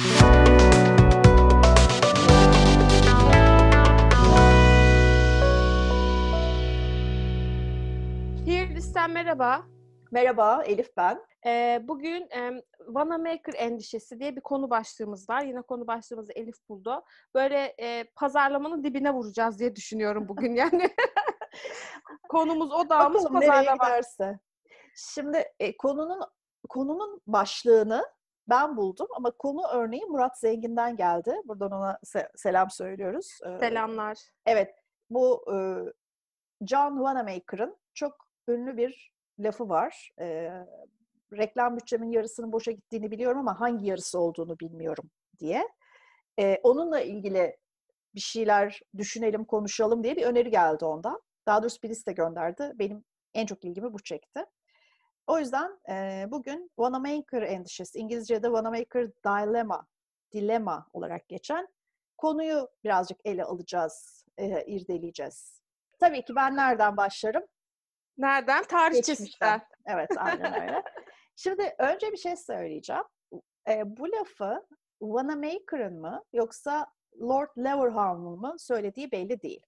[0.00, 0.14] Firdevs
[9.08, 9.62] merhaba.
[10.10, 11.26] Merhaba, Elif ben.
[11.46, 15.42] Ee, bugün e, Wanna Maker endişesi diye bir konu başlığımız var.
[15.42, 17.04] Yine konu başlığımızı Elif buldu.
[17.34, 20.90] Böyle e, pazarlamanın dibine vuracağız diye düşünüyorum bugün yani.
[22.28, 24.00] Konumuz, odağımız Bakalım pazarlama.
[24.94, 26.20] Şimdi e, konunun
[26.68, 28.04] konunun başlığını
[28.50, 31.34] ben buldum ama konu örneği Murat Zengin'den geldi.
[31.44, 33.38] Buradan ona se- selam söylüyoruz.
[33.46, 34.18] Ee, Selamlar.
[34.46, 34.74] Evet,
[35.10, 35.56] bu e,
[36.66, 40.10] John Wanamaker'ın çok ünlü bir lafı var.
[40.20, 40.50] E,
[41.32, 45.68] reklam bütçemin yarısının boşa gittiğini biliyorum ama hangi yarısı olduğunu bilmiyorum diye.
[46.38, 47.56] E, onunla ilgili
[48.14, 51.22] bir şeyler düşünelim, konuşalım diye bir öneri geldi ondan.
[51.46, 52.72] Daha doğrusu bir liste gönderdi.
[52.74, 54.44] Benim en çok ilgimi bu çekti.
[55.30, 59.86] O yüzden e, bugün Wanamaker endişesi, İngilizce'de Wanamaker dilemma,
[60.32, 61.68] dilema olarak geçen
[62.18, 65.62] konuyu birazcık ele alacağız, e, irdeleyeceğiz.
[66.00, 67.42] Tabii ki ben nereden başlarım?
[68.18, 68.62] Nereden?
[68.64, 69.62] Tarihçesinden.
[69.86, 70.82] Evet, aynen öyle.
[71.36, 73.04] Şimdi önce bir şey söyleyeceğim.
[73.68, 74.66] E, bu lafı
[74.98, 76.86] Wanamaker'ın mı yoksa
[77.20, 79.62] Lord Leverhulme'un mu söylediği belli değil.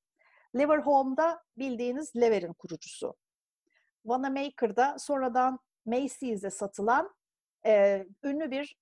[0.58, 3.14] Leverhulme'da bildiğiniz Lever'in kurucusu.
[4.02, 7.14] Wanamaker'da sonradan Macy's'e satılan
[7.66, 8.76] e, ünlü bir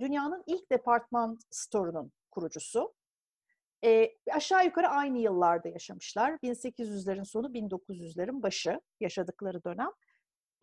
[0.00, 2.94] dünyanın ilk departman store'unun kurucusu.
[3.84, 6.32] E, aşağı yukarı aynı yıllarda yaşamışlar.
[6.32, 9.90] 1800'lerin sonu, 1900'lerin başı yaşadıkları dönem.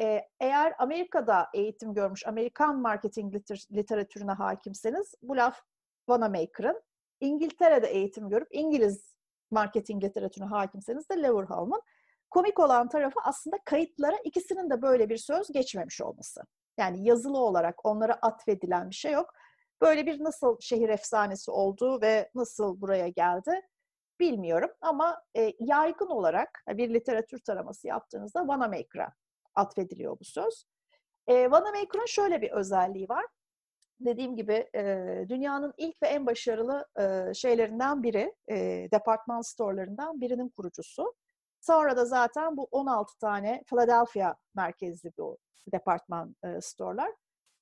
[0.02, 5.62] E, eğer Amerika'da eğitim görmüş, Amerikan marketing liter- literatürüne hakimseniz bu laf
[5.98, 6.82] Wanamaker'ın.
[7.20, 9.16] İngiltere'de eğitim görüp İngiliz
[9.52, 11.82] marketing literatürüne hakimseniz de Leverhulme'un.
[12.34, 16.42] Komik olan tarafı aslında kayıtlara ikisinin de böyle bir söz geçmemiş olması.
[16.78, 19.34] Yani yazılı olarak onlara atfedilen bir şey yok.
[19.82, 23.62] Böyle bir nasıl şehir efsanesi oldu ve nasıl buraya geldi
[24.20, 24.70] bilmiyorum.
[24.82, 29.14] Ama e, yaygın olarak bir literatür taraması yaptığınızda Wanamaker'a
[29.56, 30.66] atfediliyor bu söz.
[31.28, 33.26] E, Wanamaker'ın şöyle bir özelliği var.
[34.00, 38.56] Dediğim gibi e, dünyanın ilk ve en başarılı e, şeylerinden biri, e,
[38.92, 41.14] departman storelarından birinin kurucusu.
[41.64, 45.38] Sonra da zaten bu 16 tane Philadelphia merkezli bu
[45.72, 47.12] departman e, storelar.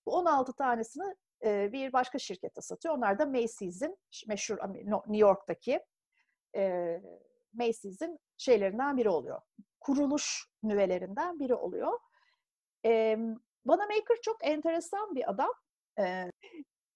[0.05, 2.95] Bu 16 tanesini e, bir başka şirkete satıyor.
[2.95, 3.97] Onlar da Macy's'in
[4.27, 5.85] meşhur New York'taki
[6.55, 6.95] e,
[7.53, 9.41] Macy's'in şeylerinden biri oluyor.
[9.79, 11.99] Kuruluş nüvelerinden biri oluyor.
[12.85, 13.17] E,
[13.63, 15.53] Wanamaker çok enteresan bir adam.
[15.99, 16.31] E,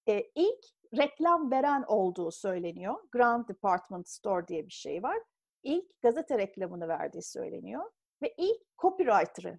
[0.08, 0.64] e, ilk
[0.96, 2.94] reklam veren olduğu söyleniyor.
[3.12, 5.18] Grand Department Store diye bir şey var.
[5.66, 7.90] İlk gazete reklamını verdiği söyleniyor.
[8.22, 9.58] Ve ilk copywriter'ı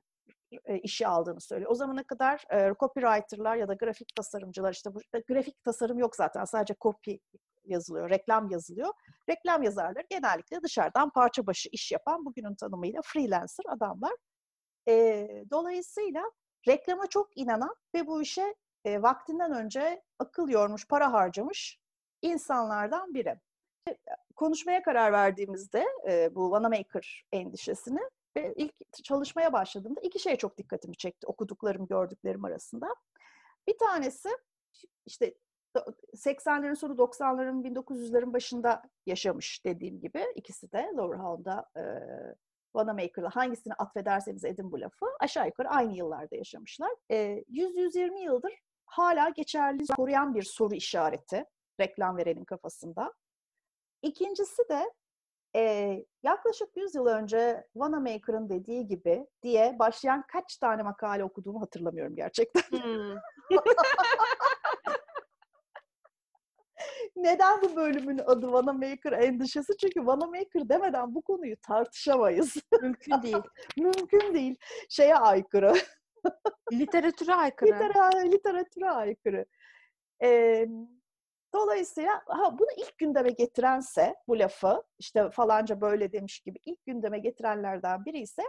[0.65, 1.71] e, işe aldığını söylüyor.
[1.71, 6.15] O zamana kadar e, copywriter'lar ya da grafik tasarımcılar işte bu e, grafik tasarım yok
[6.15, 7.15] zaten sadece copy
[7.65, 8.93] yazılıyor, reklam yazılıyor.
[9.29, 14.13] Reklam yazarları genellikle dışarıdan parça başı iş yapan bugünün tanımıyla freelancer adamlar.
[14.87, 16.23] E, dolayısıyla
[16.67, 21.79] reklama çok inanan ve bu işe e, vaktinden önce akıl yormuş, para harcamış
[22.21, 23.35] insanlardan biri.
[24.35, 27.99] Konuşmaya karar verdiğimizde e, bu Wanamaker endişesini
[28.37, 32.95] ve ilk çalışmaya başladığımda iki şey çok dikkatimi çekti okuduklarım, gördüklerim arasında.
[33.67, 34.29] Bir tanesi
[35.05, 35.33] işte
[36.15, 41.83] 80'lerin sonu 90'ların 1900'lerin başında yaşamış dediğim gibi ikisi de Lowerhound'da e,
[42.73, 46.91] Wanamaker'la hangisini atfederseniz edin bu lafı aşağı yukarı aynı yıllarda yaşamışlar.
[47.11, 47.15] E,
[47.51, 48.53] 100-120 yıldır
[48.85, 51.45] hala geçerli koruyan bir soru işareti
[51.79, 53.13] reklam verenin kafasında.
[54.01, 54.93] İkincisi de
[55.55, 62.15] ee, yaklaşık 100 yıl önce Wanamaker'ın dediği gibi diye başlayan kaç tane makale okuduğumu hatırlamıyorum
[62.15, 62.61] gerçekten.
[62.61, 63.15] Hmm.
[67.15, 69.77] Neden bu bölümün adı Wanamaker endişesi?
[69.77, 72.55] Çünkü Wanamaker demeden bu konuyu tartışamayız.
[72.81, 73.37] Mümkün değil.
[73.77, 74.55] Mümkün değil.
[74.89, 75.73] Şeye aykırı.
[76.71, 77.69] Literatüre aykırı.
[77.69, 79.45] Litera, literatüre aykırı.
[80.23, 80.67] Ee,
[81.53, 87.19] Dolayısıyla ha, bunu ilk gündeme getirense bu lafı işte falanca böyle demiş gibi ilk gündeme
[87.19, 88.43] getirenlerden biri ise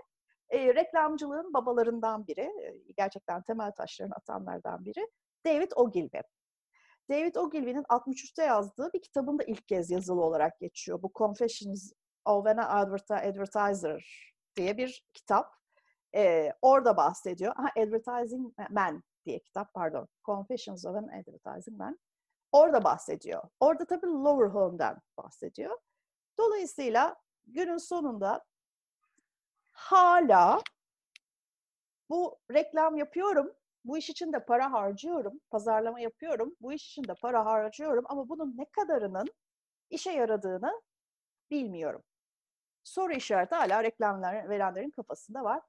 [0.50, 5.08] e, reklamcılığın babalarından biri, e, gerçekten temel taşlarını atanlardan biri
[5.46, 6.20] David Ogilvy.
[7.10, 11.02] David Ogilvy'nin 63'te yazdığı bir kitabında ilk kez yazılı olarak geçiyor.
[11.02, 11.92] Bu Confessions
[12.24, 15.54] of an Advertiser diye bir kitap.
[16.14, 17.54] E, orada bahsediyor.
[17.56, 20.08] Ha, Advertising Man diye kitap pardon.
[20.24, 21.98] Confessions of an Advertising Man.
[22.52, 23.42] Orada bahsediyor.
[23.60, 25.78] Orada tabii lower home'dan bahsediyor.
[26.38, 27.16] Dolayısıyla
[27.46, 28.44] günün sonunda
[29.72, 30.60] hala
[32.10, 33.52] bu reklam yapıyorum
[33.84, 36.56] Bu iş için de para harcıyorum, pazarlama yapıyorum.
[36.60, 39.26] Bu iş için de para harcıyorum ama bunun ne kadarının
[39.90, 40.82] işe yaradığını
[41.50, 42.02] bilmiyorum.
[42.84, 45.62] Soru işareti hala reklamlar verenlerin kafasında var.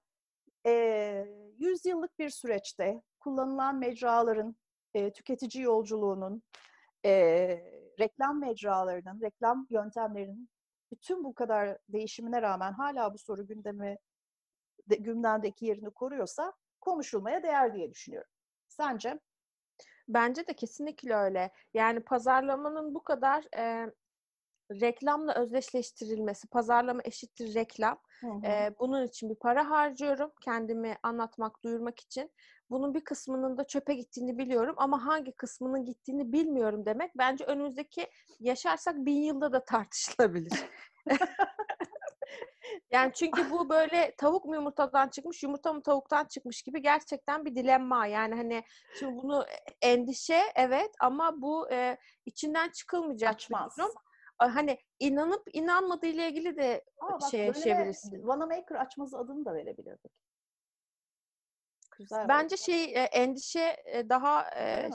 [0.66, 1.26] E,
[1.60, 4.56] yüzyıllık bir süreçte kullanılan mecraların,
[4.94, 6.44] e, tüketici yolculuğunun,
[7.06, 7.12] e,
[8.00, 10.50] reklam mecralarının, reklam yöntemlerinin
[10.92, 13.98] bütün bu kadar değişimine rağmen hala bu soru gündemi
[14.90, 18.32] de, gündemdeki yerini koruyorsa konuşulmaya değer diye düşünüyorum.
[18.68, 19.20] Sence?
[20.08, 21.52] Bence de kesinlikle öyle.
[21.74, 23.92] Yani pazarlamanın bu kadar e,
[24.72, 28.00] reklamla özdeşleştirilmesi, pazarlama eşittir reklam.
[28.22, 28.46] Hı hı.
[28.46, 32.32] E, bunun için bir para harcıyorum kendimi anlatmak, duyurmak için.
[32.70, 37.18] Bunun bir kısmının da çöpe gittiğini biliyorum ama hangi kısmının gittiğini bilmiyorum demek.
[37.18, 38.08] Bence önümüzdeki
[38.40, 40.54] yaşarsak bin yılda da tartışılabilir.
[42.92, 47.56] yani çünkü bu böyle tavuk mu yumurtadan çıkmış, yumurta mı tavuktan çıkmış gibi gerçekten bir
[47.56, 48.08] dilemma.
[48.08, 48.64] Yani hani
[49.00, 49.46] şimdi bunu
[49.82, 53.78] endişe evet ama bu e, içinden çıkılmayacak Açmaz.
[53.78, 53.94] bir durum
[54.40, 58.16] hani inanıp inanmadığı ile ilgili de Aa, bak, şey yaşayabilirsin.
[58.16, 60.12] Wanamaker açması adını da verebilirdik.
[62.00, 62.62] Güzel Bence oldu.
[62.62, 63.76] şey endişe
[64.10, 64.46] daha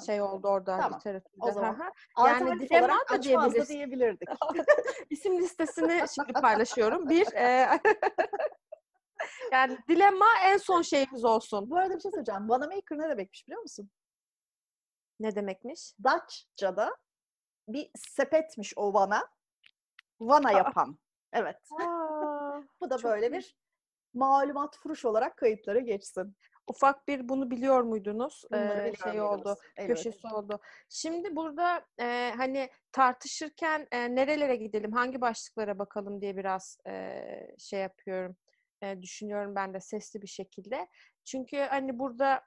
[0.07, 0.99] şey oldu orada tamam.
[1.01, 1.37] literatürde.
[1.41, 3.69] O zaman yani dilema da diyebiliriz.
[3.69, 4.29] diyebilirdik.
[5.11, 7.09] İsim listesini şimdi paylaşıyorum.
[7.09, 7.27] Bir
[9.53, 11.71] yani dilema en son şeyimiz olsun.
[11.71, 12.41] Bu arada bir şey söyleyeceğim.
[12.41, 13.91] Wanamaker ne demekmiş biliyor musun?
[15.21, 15.93] Ne demekmiş?
[16.05, 16.97] Dutch'ca'da
[17.69, 19.29] bir sepetmiş o vana.
[20.21, 20.99] Vana yapan.
[21.33, 21.57] Evet.
[21.81, 23.57] Aa, Bu da böyle bir
[24.15, 26.37] malumat furuş olarak kayıtlara geçsin.
[26.67, 28.45] Ufak bir bunu biliyor muydunuz?
[28.53, 29.89] Bunları ee, şey oldu, evet.
[29.89, 30.61] köşesi oldu.
[30.89, 37.23] Şimdi burada e, hani tartışırken e, nerelere gidelim, hangi başlıklara bakalım diye biraz e,
[37.59, 38.37] şey yapıyorum,
[38.83, 40.89] e, düşünüyorum ben de sesli bir şekilde.
[41.25, 42.43] Çünkü hani burada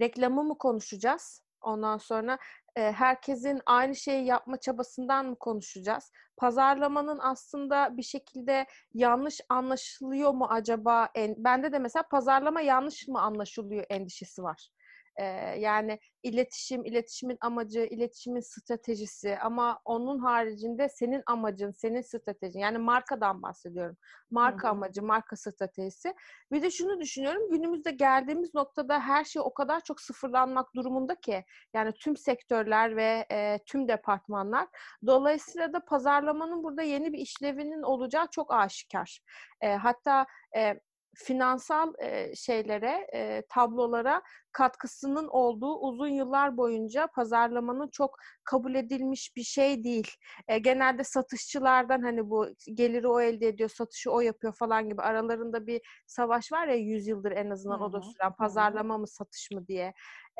[0.00, 1.42] reklamı mı konuşacağız?
[1.60, 2.38] Ondan sonra
[2.80, 6.12] herkesin aynı şeyi yapma çabasından mı konuşacağız?
[6.36, 11.08] Pazarlamanın aslında bir şekilde yanlış anlaşılıyor mu acaba?
[11.14, 14.68] En, bende de mesela pazarlama yanlış mı anlaşılıyor endişesi var.
[15.16, 15.24] E,
[15.58, 22.60] yani iletişim, iletişimin amacı, iletişimin stratejisi ama onun haricinde senin amacın, senin stratejin.
[22.60, 23.96] Yani markadan bahsediyorum.
[24.30, 24.72] Marka Hı-hı.
[24.72, 26.14] amacı, marka stratejisi.
[26.52, 27.50] Bir de şunu düşünüyorum.
[27.50, 31.44] Günümüzde geldiğimiz noktada her şey o kadar çok sıfırlanmak durumunda ki.
[31.74, 34.68] Yani tüm sektörler ve e, tüm departmanlar.
[35.06, 39.20] Dolayısıyla da pazarlamanın burada yeni bir işlevinin olacağı çok aşikar.
[39.60, 40.26] E, hatta
[40.56, 40.80] e,
[41.14, 44.22] finansal e, şeylere, e, tablolara
[44.52, 50.10] katkısının olduğu uzun yıllar boyunca pazarlamanın çok kabul edilmiş bir şey değil.
[50.48, 55.66] E, genelde satışçılardan hani bu geliri o elde ediyor, satışı o yapıyor falan gibi aralarında
[55.66, 57.84] bir savaş var ya 100 yıldır en azından Hı-hı.
[57.84, 59.92] o da süren pazarlama mı satış mı diye.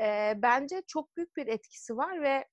[0.02, 2.44] E, bence çok büyük bir etkisi var ve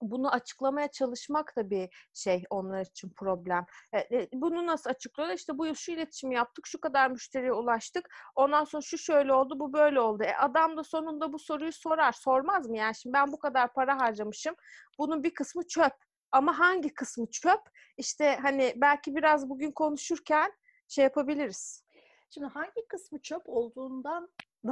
[0.00, 3.66] bunu açıklamaya çalışmak da bir şey onlar için problem.
[3.92, 5.36] E, e, bunu nasıl açıklıyorlar?
[5.36, 8.08] İşte bu şu iletişimi yaptık, şu kadar müşteriye ulaştık.
[8.36, 10.22] Ondan sonra şu şöyle oldu, bu böyle oldu.
[10.22, 12.12] E, adam da sonunda bu soruyu sorar.
[12.12, 12.76] Sormaz mı?
[12.76, 14.54] Yani şimdi ben bu kadar para harcamışım.
[14.98, 15.92] Bunun bir kısmı çöp.
[16.32, 17.60] Ama hangi kısmı çöp?
[17.96, 20.52] İşte hani belki biraz bugün konuşurken
[20.88, 21.84] şey yapabiliriz.
[22.30, 24.30] Şimdi hangi kısmı çöp olduğundan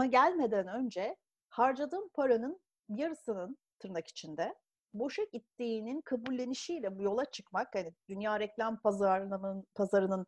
[0.09, 1.17] gelmeden önce
[1.49, 4.55] harcadığım paranın yarısının tırnak içinde
[4.95, 10.27] boşa gittiğinin kabullenişiyle bu yola çıkmak, hani dünya reklam pazarının pazarının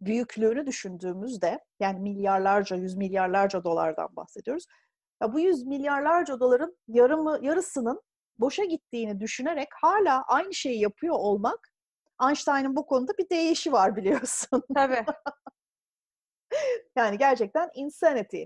[0.00, 4.66] büyüklüğünü düşündüğümüzde, yani milyarlarca, yüz milyarlarca dolardan bahsediyoruz.
[5.22, 8.02] Ya bu yüz milyarlarca doların yarımı, yarısının
[8.38, 11.68] boşa gittiğini düşünerek hala aynı şeyi yapıyor olmak,
[12.22, 14.62] Einstein'ın bu konuda bir değişi var biliyorsun.
[14.74, 15.04] Tabii.
[16.96, 18.44] yani gerçekten insanity.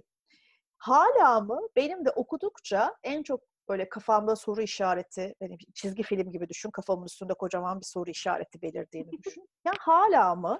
[0.76, 1.60] Hala mı?
[1.76, 7.06] Benim de okudukça en çok böyle kafamda soru işareti, hani çizgi film gibi düşün, kafamın
[7.06, 9.48] üstünde kocaman bir soru işareti belirdiğini düşün.
[9.64, 10.58] ya hala mı?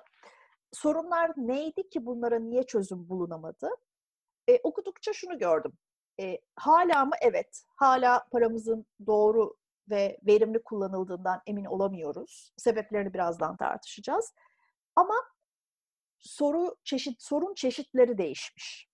[0.73, 3.71] Sorunlar neydi ki bunlara niye çözüm bulunamadı?
[4.49, 5.73] E, okudukça şunu gördüm.
[6.21, 7.13] E, hala mı?
[7.21, 7.65] Evet.
[7.77, 9.57] Hala paramızın doğru
[9.91, 12.53] ve verimli kullanıldığından emin olamıyoruz.
[12.57, 14.35] Sebeplerini birazdan tartışacağız.
[14.97, 15.15] Ama
[16.19, 18.92] soru çeşit sorun çeşitleri değişmiş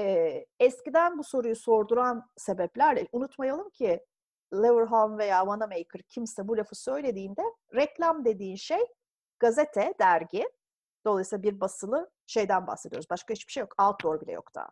[0.00, 4.06] e, eskiden bu soruyu sorduran sebepler, unutmayalım ki
[4.54, 7.42] Leverhulme veya Wanamaker kimse bu lafı söylediğinde
[7.74, 8.80] reklam dediğin şey
[9.38, 10.48] gazete, dergi.
[11.06, 13.10] Dolayısıyla bir basılı şeyden bahsediyoruz.
[13.10, 13.74] Başka hiçbir şey yok.
[13.82, 14.70] Outdoor bile yok daha.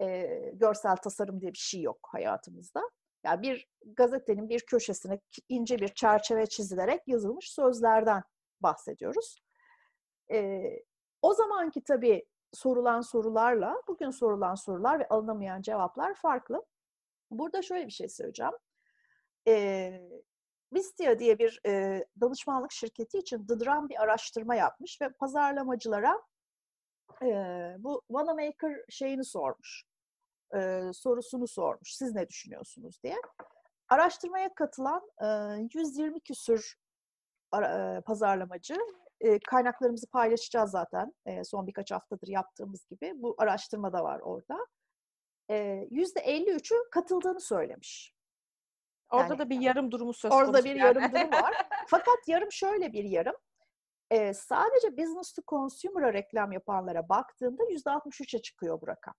[0.00, 2.82] E, görsel tasarım diye bir şey yok hayatımızda.
[3.24, 8.22] Yani bir gazetenin bir köşesine ince bir çerçeve çizilerek yazılmış sözlerden
[8.60, 9.42] bahsediyoruz.
[10.32, 10.62] E,
[11.22, 16.64] o zamanki tabii sorulan sorularla bugün sorulan sorular ve alınamayan cevaplar farklı.
[17.30, 18.52] Burada şöyle bir şey söyleyeceğim.
[19.48, 20.00] Ee,
[21.18, 26.22] diye bir e, danışmanlık şirketi için Dıdran bir araştırma yapmış ve pazarlamacılara
[27.22, 27.26] e,
[27.78, 29.84] bu Wanamaker şeyini sormuş.
[30.54, 31.94] E, sorusunu sormuş.
[31.94, 33.16] Siz ne düşünüyorsunuz diye.
[33.88, 35.26] Araştırmaya katılan e,
[35.74, 36.76] 120 küsür
[37.54, 38.76] e, pazarlamacı
[39.20, 41.14] e, kaynaklarımızı paylaşacağız zaten.
[41.26, 43.12] E, son birkaç haftadır yaptığımız gibi.
[43.14, 44.66] Bu araştırma da var orada.
[45.50, 45.56] E,
[45.90, 48.14] %53'ü katıldığını söylemiş.
[49.10, 50.46] Orada yani, da bir yarım durumu söz konusu.
[50.46, 50.78] Orada bir yani.
[50.78, 51.54] yarım durum var.
[51.88, 53.36] Fakat yarım şöyle bir yarım.
[54.10, 59.14] Ee, sadece business to consumer'a reklam yapanlara baktığında yüzde 63'e çıkıyor bu rakam.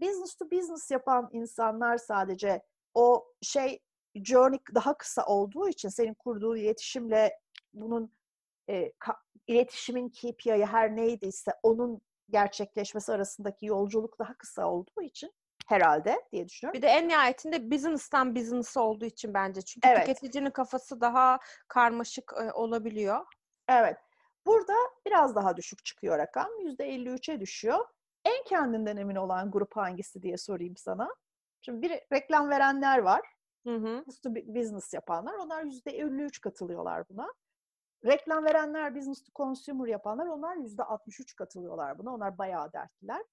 [0.00, 2.62] Business to business yapan insanlar sadece
[2.94, 3.80] o şey
[4.14, 7.38] journey daha kısa olduğu için senin kurduğu iletişimle
[7.74, 8.16] bunun
[8.68, 15.32] e, ka, iletişimin KPI'yi her neydiyse onun gerçekleşmesi arasındaki yolculuk daha kısa olduğu için
[15.66, 16.78] herhalde diye düşünüyorum.
[16.78, 19.62] Bir de en nihayetinde business'tan business olduğu için bence.
[19.62, 20.00] Çünkü evet.
[20.00, 23.26] tüketicinin kafası daha karmaşık e, olabiliyor.
[23.68, 23.96] Evet.
[24.46, 24.74] Burada
[25.06, 26.48] biraz daha düşük çıkıyor rakam.
[26.60, 27.86] %53'e düşüyor.
[28.24, 31.08] En kendinden emin olan grup hangisi diye sorayım sana.
[31.60, 33.20] Şimdi bir reklam verenler var.
[33.66, 34.04] Hı hı.
[34.26, 35.34] Business yapanlar.
[35.34, 37.32] Onlar %53 katılıyorlar buna.
[38.06, 42.14] Reklam verenler, business to consumer yapanlar onlar %63 katılıyorlar buna.
[42.14, 43.24] Onlar bayağı dertliler.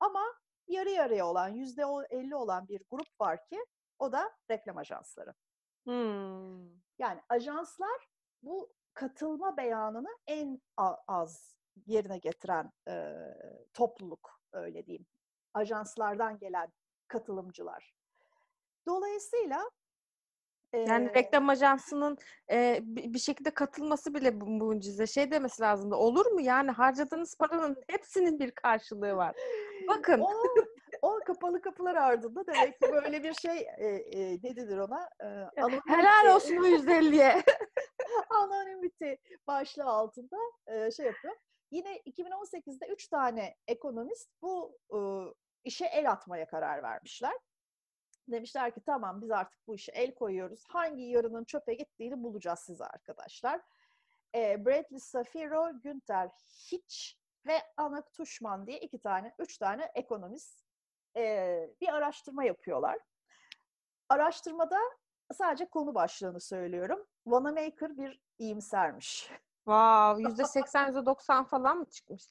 [0.00, 0.22] Ama
[0.68, 3.64] yarı yarıya olan, yüzde elli olan bir grup var ki
[3.98, 5.34] o da reklam ajansları.
[5.84, 6.68] Hmm.
[6.98, 8.08] Yani ajanslar
[8.42, 10.60] bu katılma beyanını en
[11.08, 13.14] az yerine getiren e,
[13.74, 15.06] topluluk öyle diyeyim.
[15.54, 16.72] Ajanslardan gelen
[17.08, 17.94] katılımcılar.
[18.86, 19.70] Dolayısıyla
[20.72, 22.18] yani ee, reklam ajansının
[22.50, 25.06] e, bir şekilde katılması bile bu mucize.
[25.06, 26.40] Şey demesi lazım da olur mu?
[26.40, 29.36] Yani harcadığınız paranın hepsinin bir karşılığı var.
[29.88, 30.20] Bakın.
[30.20, 30.32] O,
[31.02, 35.08] o kapalı kapılar ardında demek ki böyle bir şey e, e, ne denir ona?
[35.20, 35.26] E,
[35.86, 37.42] Helal olsun o 150'ye.
[38.30, 39.12] anonimity
[39.46, 40.36] başlığı altında
[40.66, 41.34] e, şey yapıyor.
[41.70, 44.98] Yine 2018'de 3 tane ekonomist bu e,
[45.64, 47.34] işe el atmaya karar vermişler.
[48.28, 50.64] Demişler ki tamam biz artık bu işe el koyuyoruz.
[50.68, 53.60] Hangi yarının çöpe gittiğini bulacağız size arkadaşlar.
[54.34, 56.28] E, Bradley Safiro, Günter
[56.72, 56.96] Hitch
[57.46, 60.64] ve Anak Tuşman diye iki tane, üç tane ekonomist
[61.16, 62.98] e, bir araştırma yapıyorlar.
[64.08, 64.78] Araştırmada
[65.34, 67.06] sadece konu başlığını söylüyorum.
[67.24, 69.30] Wanamaker bir iyimsermiş.
[69.56, 72.24] Wow, yüzde seksen, yüzde doksan falan mı çıkmış?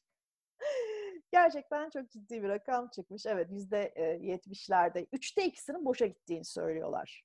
[1.32, 3.26] Gerçekten çok ciddi bir rakam çıkmış.
[3.26, 5.08] Evet yüzde yetmişlerde.
[5.14, 7.24] Üçte ikisinin boşa gittiğini söylüyorlar.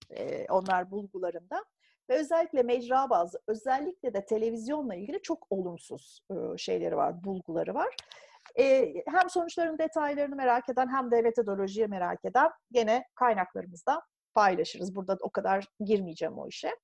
[0.51, 1.65] onlar bulgularında.
[2.11, 6.21] Ve özellikle mecra bazı, özellikle de televizyonla ilgili çok olumsuz
[6.57, 7.97] şeyleri var, bulguları var.
[9.07, 14.03] hem sonuçların detaylarını merak eden hem de metodolojiye merak eden gene kaynaklarımızda
[14.35, 14.95] paylaşırız.
[14.97, 16.77] Burada o kadar girmeyeceğim o işe.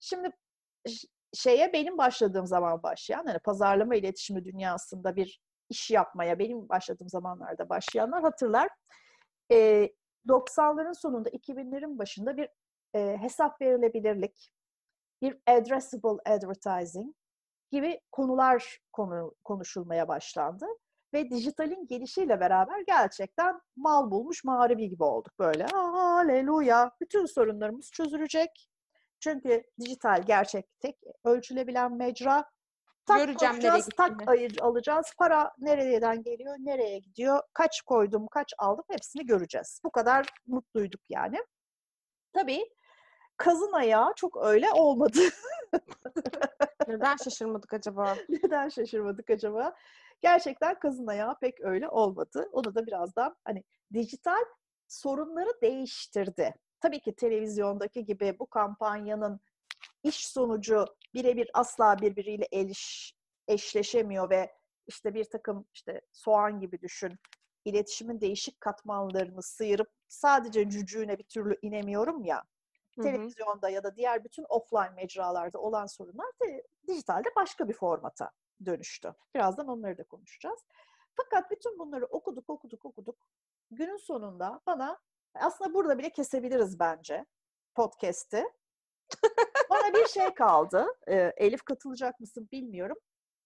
[0.00, 0.30] Şimdi
[1.34, 7.68] şeye benim başladığım zaman başlayan, hani pazarlama iletişimi dünyasında bir iş yapmaya benim başladığım zamanlarda
[7.68, 8.68] başlayanlar hatırlar.
[9.52, 9.88] E,
[10.28, 12.48] 90'ların sonunda 2000'lerin başında bir
[12.94, 14.52] e, hesap verilebilirlik,
[15.22, 17.14] bir addressable advertising
[17.70, 20.66] gibi konular konu, konuşulmaya başlandı.
[21.14, 25.66] Ve dijitalin gelişiyle beraber gerçekten mal bulmuş mağribi gibi olduk böyle.
[25.66, 26.90] Aleluya!
[27.00, 28.68] Bütün sorunlarımız çözülecek.
[29.20, 32.44] Çünkü dijital gerçek tek ölçülebilen mecra
[33.08, 35.06] tak Göreceğim koyacağız, tak ayır, alacağız.
[35.18, 39.80] Para nereden geliyor, nereye gidiyor, kaç koydum, kaç aldım hepsini göreceğiz.
[39.84, 41.38] Bu kadar mutluyduk yani.
[42.32, 42.70] Tabii
[43.36, 45.18] kazın ayağı çok öyle olmadı.
[46.88, 48.16] Neden şaşırmadık acaba?
[48.28, 49.74] Neden şaşırmadık acaba?
[50.20, 52.48] Gerçekten kazın ayağı pek öyle olmadı.
[52.52, 54.44] Onu da birazdan hani dijital
[54.88, 56.54] sorunları değiştirdi.
[56.80, 59.40] Tabii ki televizyondaki gibi bu kampanyanın
[60.02, 63.14] iş sonucu birebir asla birbiriyle eliş,
[63.48, 64.52] eşleşemiyor ve
[64.86, 67.18] işte bir takım işte soğan gibi düşün
[67.64, 73.02] iletişimin değişik katmanlarını sıyırıp sadece cücüğüne bir türlü inemiyorum ya Hı-hı.
[73.02, 78.30] televizyonda ya da diğer bütün offline mecralarda olan sorunlar de, dijitalde başka bir formata
[78.66, 79.14] dönüştü.
[79.34, 80.60] Birazdan onları da konuşacağız.
[81.16, 83.16] Fakat bütün bunları okuduk okuduk okuduk.
[83.70, 84.98] Günün sonunda bana
[85.34, 87.26] aslında burada bile kesebiliriz bence
[87.74, 88.44] podcast'i.
[89.70, 90.86] Bana bir şey kaldı.
[91.08, 92.96] Ee, Elif katılacak mısın bilmiyorum.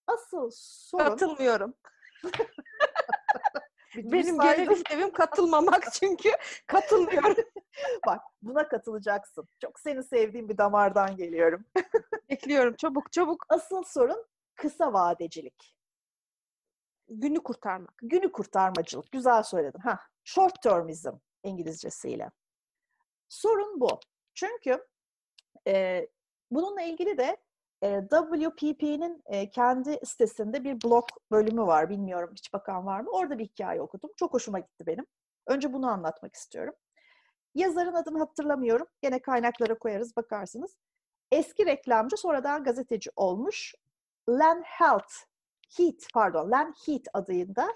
[0.07, 1.05] Asıl sorun...
[1.05, 1.75] Katılmıyorum.
[3.97, 6.31] Benim genel işlevim katılmamak çünkü
[6.67, 7.45] katılmıyorum.
[8.07, 9.49] Bak buna katılacaksın.
[9.61, 11.65] Çok seni sevdiğim bir damardan geliyorum.
[12.31, 13.47] Bekliyorum çabuk çabuk.
[13.49, 15.75] Asıl sorun kısa vadecilik.
[17.09, 17.95] Günü kurtarmak.
[18.03, 19.13] Günü kurtarmacılık.
[19.13, 19.79] Güzel söyledin.
[19.79, 22.31] Ha, short termism İngilizcesiyle.
[23.29, 24.01] Sorun bu.
[24.35, 24.87] Çünkü
[25.67, 26.07] e,
[26.51, 27.37] bununla ilgili de
[27.83, 31.91] e, WPP'nin e, kendi sitesinde bir blog bölümü var.
[31.91, 33.11] Bilmiyorum hiç bakan var mı?
[33.11, 34.11] Orada bir hikaye okudum.
[34.17, 35.07] Çok hoşuma gitti benim.
[35.47, 36.75] Önce bunu anlatmak istiyorum.
[37.55, 38.87] Yazarın adını hatırlamıyorum.
[39.03, 40.77] Gene kaynaklara koyarız bakarsınız.
[41.33, 43.75] Eski reklamcı sonradan gazeteci olmuş.
[44.29, 45.13] Len Health,
[45.77, 47.69] Heat pardon, Len Heat adında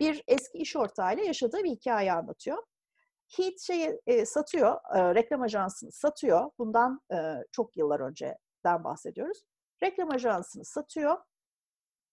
[0.00, 2.62] bir eski iş ortağıyla yaşadığı bir hikaye anlatıyor.
[3.36, 6.50] Heat şeyi e, satıyor, e, reklam ajansını satıyor.
[6.58, 7.16] Bundan e,
[7.52, 9.42] çok yıllar önceden bahsediyoruz.
[9.82, 11.16] Reklam ajansını satıyor.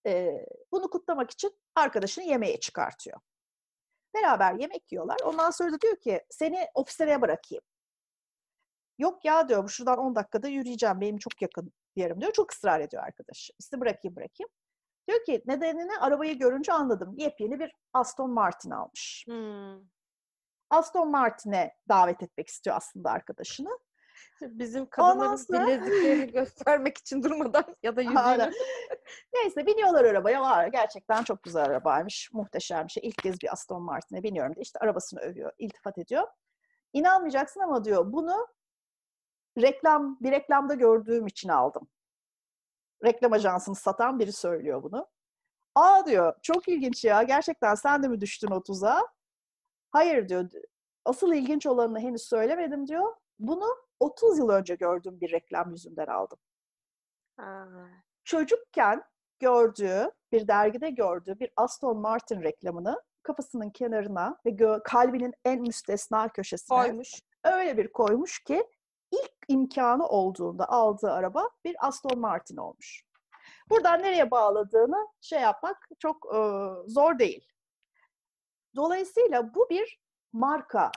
[0.07, 3.19] E, bunu kutlamak için arkadaşını yemeğe çıkartıyor.
[4.15, 5.17] Beraber yemek yiyorlar.
[5.23, 7.63] Ondan sonra da diyor ki seni ofislere bırakayım.
[8.97, 12.33] Yok ya diyor şuradan 10 dakikada yürüyeceğim benim çok yakın yerim diyor.
[12.33, 13.51] Çok ısrar ediyor arkadaş.
[13.59, 14.49] İşte bırakayım bırakayım.
[15.07, 17.15] Diyor ki nedenini arabayı görünce anladım.
[17.17, 19.25] Yepyeni bir Aston Martin almış.
[19.27, 19.96] Hmm.
[20.69, 23.79] Aston Martin'e davet etmek istiyor aslında arkadaşını.
[24.41, 28.51] Bizim kadınların sonra- bileziklerini göstermek için durmadan ya da yüzüğünü.
[29.33, 30.41] Neyse biniyorlar arabaya.
[30.41, 32.29] Var gerçekten çok güzel arabaymış.
[32.33, 33.07] Muhteşem bir şey.
[33.07, 36.27] İlk kez bir Aston Martin'e biniyorum diye işte arabasını övüyor, iltifat ediyor.
[36.93, 38.47] İnanmayacaksın ama diyor bunu
[39.61, 41.87] reklam bir reklamda gördüğüm için aldım.
[43.05, 45.07] Reklam ajansını satan biri söylüyor bunu.
[45.75, 49.01] Aa diyor çok ilginç ya gerçekten sen de mi düştün o tuzağa?
[49.91, 50.49] Hayır diyor.
[51.05, 53.13] Asıl ilginç olanını henüz söylemedim diyor.
[53.39, 53.65] Bunu
[53.99, 56.37] 30 yıl önce gördüğüm bir reklam yüzünden aldım.
[57.37, 57.67] Ha.
[58.23, 59.03] çocukken
[59.39, 66.29] gördüğü, bir dergide gördüğü bir Aston Martin reklamını kafasının kenarına ve gö- kalbinin en müstesna
[66.29, 67.21] köşesine Koymuş.
[67.43, 68.67] öyle bir koymuş ki
[69.11, 73.03] ilk imkanı olduğunda aldığı araba bir Aston Martin olmuş.
[73.69, 76.39] Buradan nereye bağladığını şey yapmak çok e,
[76.87, 77.47] zor değil.
[78.77, 79.99] Dolayısıyla bu bir
[80.33, 80.91] marka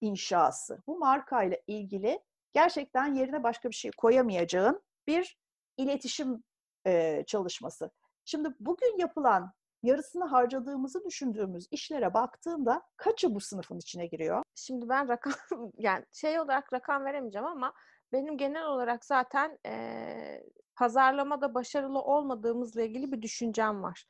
[0.00, 0.82] inşası.
[0.86, 2.20] Bu markayla ilgili
[2.52, 5.38] gerçekten yerine başka bir şey koyamayacağın bir
[5.76, 6.44] iletişim
[6.86, 7.90] e, çalışması.
[8.24, 14.42] Şimdi bugün yapılan yarısını harcadığımızı düşündüğümüz işlere baktığımda kaçı bu sınıfın içine giriyor?
[14.54, 15.32] Şimdi ben rakam
[15.78, 17.72] yani şey olarak rakam veremeyeceğim ama
[18.12, 20.44] benim genel olarak zaten eee,
[20.76, 24.06] pazarlamada başarılı olmadığımızla ilgili bir düşüncem var.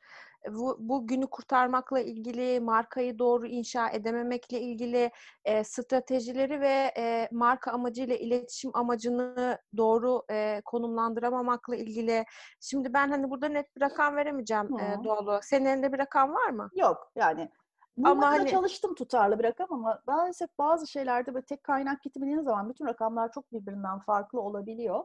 [0.51, 5.11] Bu, bu günü kurtarmakla ilgili, markayı doğru inşa edememekle ilgili
[5.45, 12.25] e, stratejileri ve e, marka amacıyla iletişim amacını doğru e, konumlandıramamakla ilgili.
[12.59, 15.45] Şimdi ben hani burada net bir rakam veremeyeceğim e, doğal olarak.
[15.45, 16.69] Senin elinde bir rakam var mı?
[16.75, 17.49] Yok yani.
[17.97, 22.69] Bulmakla hani- çalıştım tutarlı bir rakam ama maalesef bazı şeylerde böyle tek kaynak gitmediğin zaman
[22.69, 25.03] bütün rakamlar çok birbirinden farklı olabiliyor.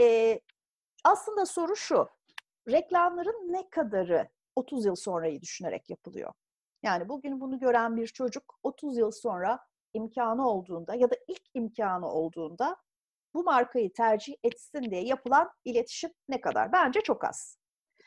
[0.00, 0.40] Ee,
[1.04, 2.08] aslında soru şu.
[2.68, 6.32] Reklamların ne kadarı 30 yıl sonrayı düşünerek yapılıyor?
[6.82, 9.58] Yani bugün bunu gören bir çocuk 30 yıl sonra
[9.94, 12.76] imkanı olduğunda ya da ilk imkanı olduğunda
[13.34, 16.72] bu markayı tercih etsin diye yapılan iletişim ne kadar?
[16.72, 17.61] Bence çok az.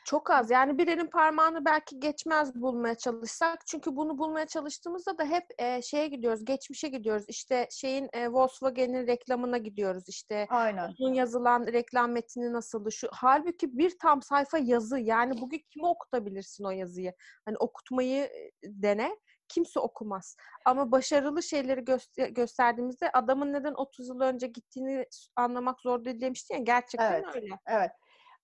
[0.06, 0.50] Çok az.
[0.50, 3.66] Yani bir elin parmağını belki geçmez bulmaya çalışsak.
[3.66, 7.24] Çünkü bunu bulmaya çalıştığımızda da hep e, şeye gidiyoruz, geçmişe gidiyoruz.
[7.28, 10.08] İşte şeyin e, Volkswagen'in reklamına gidiyoruz.
[10.08, 10.94] İşte Aynen.
[11.00, 12.92] onun yazılan reklam metni nasıldı?
[12.92, 14.98] Şu halbuki bir tam sayfa yazı.
[14.98, 17.12] Yani bugün kime okutabilirsin o yazıyı?
[17.44, 19.16] Hani okutmayı e, dene.
[19.48, 20.36] Kimse okumaz.
[20.64, 26.54] Ama başarılı şeyleri göster- gösterdiğimizde adamın neden 30 yıl önce gittiğini anlamak zor değil demiştin
[26.54, 26.60] ya.
[26.60, 27.24] Gerçekten Evet.
[27.34, 27.58] öyle.
[27.66, 27.90] Evet.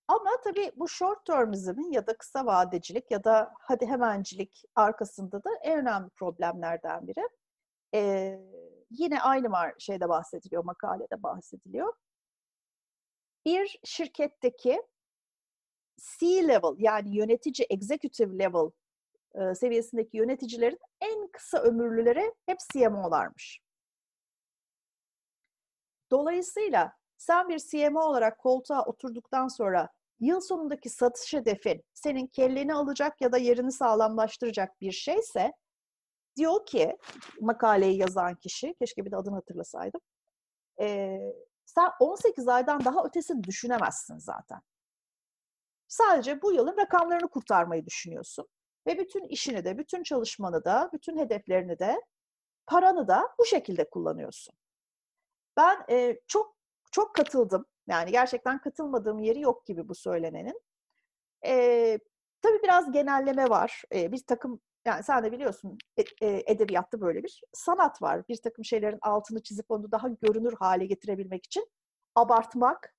[0.07, 5.49] Ama tabii bu short termizmin ya da kısa vadecilik ya da hadi hemencilik arkasında da
[5.63, 7.29] en önemli problemlerden biri.
[7.93, 8.39] Ee,
[8.91, 11.93] yine aynı var şeyde bahsediliyor, makalede bahsediliyor.
[13.45, 14.81] Bir şirketteki
[15.97, 18.71] C-level yani yönetici, executive level
[19.35, 23.61] e, seviyesindeki yöneticilerin en kısa ömürlüleri hep CMO'larmış.
[26.11, 33.21] Dolayısıyla sen bir CMO olarak koltuğa oturduktan sonra yıl sonundaki satış hedefin senin kelleni alacak
[33.21, 35.53] ya da yerini sağlamlaştıracak bir şeyse
[36.35, 36.97] diyor ki
[37.41, 40.01] makaleyi yazan kişi, keşke bir de adını hatırlasaydım,
[40.79, 41.33] eee,
[41.65, 44.61] sen 18 aydan daha ötesini düşünemezsin zaten.
[45.87, 48.47] Sadece bu yılın rakamlarını kurtarmayı düşünüyorsun.
[48.87, 52.01] Ve bütün işini de, bütün çalışmanı da, bütün hedeflerini de,
[52.67, 54.55] paranı da bu şekilde kullanıyorsun.
[55.57, 56.62] Ben e, çok
[56.93, 57.65] çok katıldım.
[57.87, 60.61] Yani gerçekten katılmadığım yeri yok gibi bu söylenenin.
[61.45, 61.99] E,
[62.41, 63.83] tabii biraz genelleme var.
[63.93, 68.27] E, bir takım, yani sen de biliyorsun e- e, edebiyatta böyle bir sanat var.
[68.27, 71.69] Bir takım şeylerin altını çizip onu daha görünür hale getirebilmek için
[72.15, 72.95] abartmak,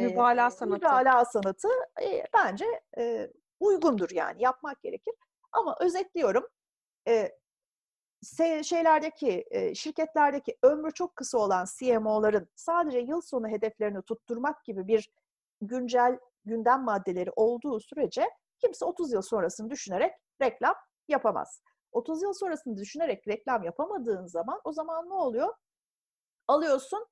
[0.00, 0.74] Mübalağa sanatı.
[0.74, 1.68] mübalağa sanatı
[2.02, 2.66] e, bence
[2.98, 5.14] e, uygundur yani yapmak gerekir.
[5.52, 6.48] Ama özetliyorum
[7.08, 7.38] e,
[8.62, 15.10] şeylerdeki şirketlerdeki ömrü çok kısa olan CMO'ların sadece yıl sonu hedeflerini tutturmak gibi bir
[15.60, 20.74] güncel gündem maddeleri olduğu sürece kimse 30 yıl sonrasını düşünerek reklam
[21.08, 21.62] yapamaz.
[21.92, 25.54] 30 yıl sonrasını düşünerek reklam yapamadığın zaman o zaman ne oluyor?
[26.48, 27.06] Alıyorsun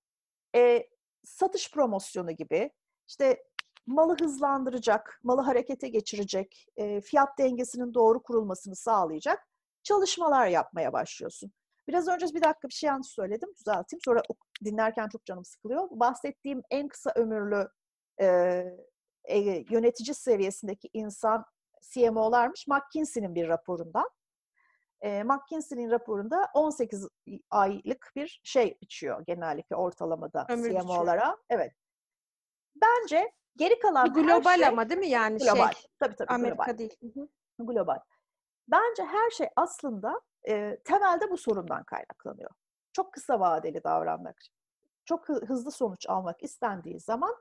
[0.56, 0.88] e,
[1.24, 2.70] satış promosyonu gibi
[3.08, 3.44] işte
[3.86, 9.48] malı hızlandıracak, malı harekete geçirecek, e, fiyat dengesinin doğru kurulmasını sağlayacak
[9.84, 11.52] çalışmalar yapmaya başlıyorsun.
[11.88, 14.00] Biraz önce bir dakika bir şey yanlış söyledim, düzelteyim.
[14.04, 14.22] Sonra
[14.64, 15.88] dinlerken çok canım sıkılıyor.
[15.90, 17.68] Bahsettiğim en kısa ömürlü
[18.20, 18.26] e,
[19.24, 19.38] e,
[19.70, 21.44] yönetici seviyesindeki insan
[21.92, 24.08] CMO'larmış McKinsey'nin bir raporundan.
[25.00, 27.08] E, McKinsey'nin raporunda 18
[27.50, 31.20] aylık bir şey biçiyor genellikle ortalamada Ömür CMO'lara.
[31.20, 31.38] Biçiyor.
[31.50, 31.72] Evet.
[32.74, 35.72] Bence geri kalan global şey, ama değil mi yani global.
[35.72, 35.90] şey?
[35.98, 36.78] Tabii tabii Amerika global.
[36.78, 36.96] değil.
[37.00, 37.28] Hı hı.
[37.58, 37.98] Global.
[38.68, 42.50] Bence her şey aslında e, temelde bu sorundan kaynaklanıyor.
[42.92, 44.36] Çok kısa vadeli davranmak,
[45.04, 47.36] çok hızlı sonuç almak istendiği zaman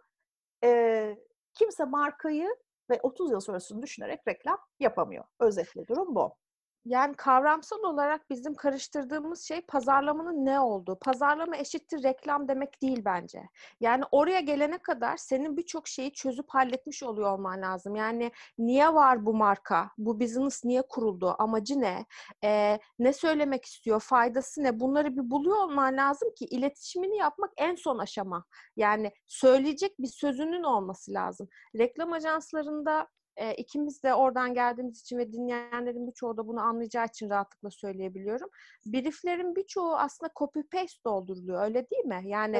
[0.64, 1.18] e,
[1.54, 2.56] kimse markayı
[2.90, 5.24] ve 30 yıl sonrasını düşünerek reklam yapamıyor.
[5.40, 6.36] Özetle durum bu.
[6.86, 11.00] Yani kavramsal olarak bizim karıştırdığımız şey pazarlamanın ne olduğu.
[11.00, 13.50] Pazarlama eşittir reklam demek değil bence.
[13.80, 17.96] Yani oraya gelene kadar senin birçok şeyi çözüp halletmiş oluyor olman lazım.
[17.96, 19.90] Yani niye var bu marka?
[19.98, 21.36] Bu business niye kuruldu?
[21.40, 22.06] Amacı ne?
[22.44, 24.00] Ee, ne söylemek istiyor?
[24.00, 24.80] Faydası ne?
[24.80, 28.46] Bunları bir buluyor olman lazım ki iletişimini yapmak en son aşama.
[28.76, 31.48] Yani söyleyecek bir sözünün olması lazım.
[31.78, 37.30] Reklam ajanslarında e, ikimiz de oradan geldiğimiz için ve dinleyenlerin birçoğu da bunu anlayacağı için
[37.30, 38.50] rahatlıkla söyleyebiliyorum.
[38.86, 42.22] Brieflerin birçoğu aslında copy paste dolduruluyor öyle değil mi?
[42.26, 42.56] Yani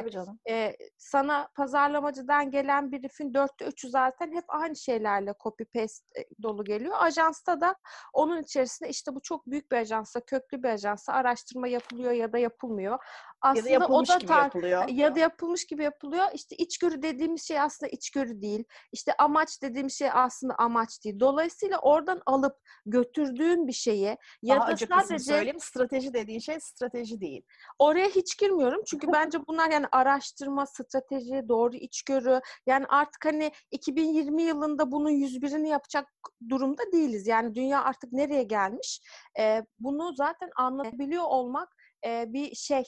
[0.48, 6.94] e, sana pazarlamacıdan gelen briefin dörtte üçü zaten hep aynı şeylerle copy paste dolu geliyor.
[6.98, 7.76] Ajansta da
[8.12, 12.38] onun içerisinde işte bu çok büyük bir ajansa, köklü bir ajansa araştırma yapılıyor ya da
[12.38, 12.98] yapılmıyor
[13.44, 14.88] aslında ya da yapılmış o da gibi yapılıyor.
[14.88, 16.24] Ya da yapılmış gibi yapılıyor.
[16.34, 18.64] İşte içgörü dediğimiz şey aslında içgörü değil.
[18.92, 21.20] İşte amaç dediğimiz şey aslında amaç değil.
[21.20, 27.20] Dolayısıyla oradan alıp götürdüğün bir şeyi ya Daha da sadece söyleyeyim strateji dediğin şey strateji
[27.20, 27.42] değil.
[27.78, 28.82] Oraya hiç girmiyorum.
[28.86, 32.40] Çünkü bence bunlar yani araştırma, strateji, doğru içgörü.
[32.66, 36.08] Yani artık hani 2020 yılında bunun 101'ini yapacak
[36.48, 37.26] durumda değiliz.
[37.26, 39.00] Yani dünya artık nereye gelmiş?
[39.38, 42.84] Ee, bunu zaten anlayabiliyor olmak bir şey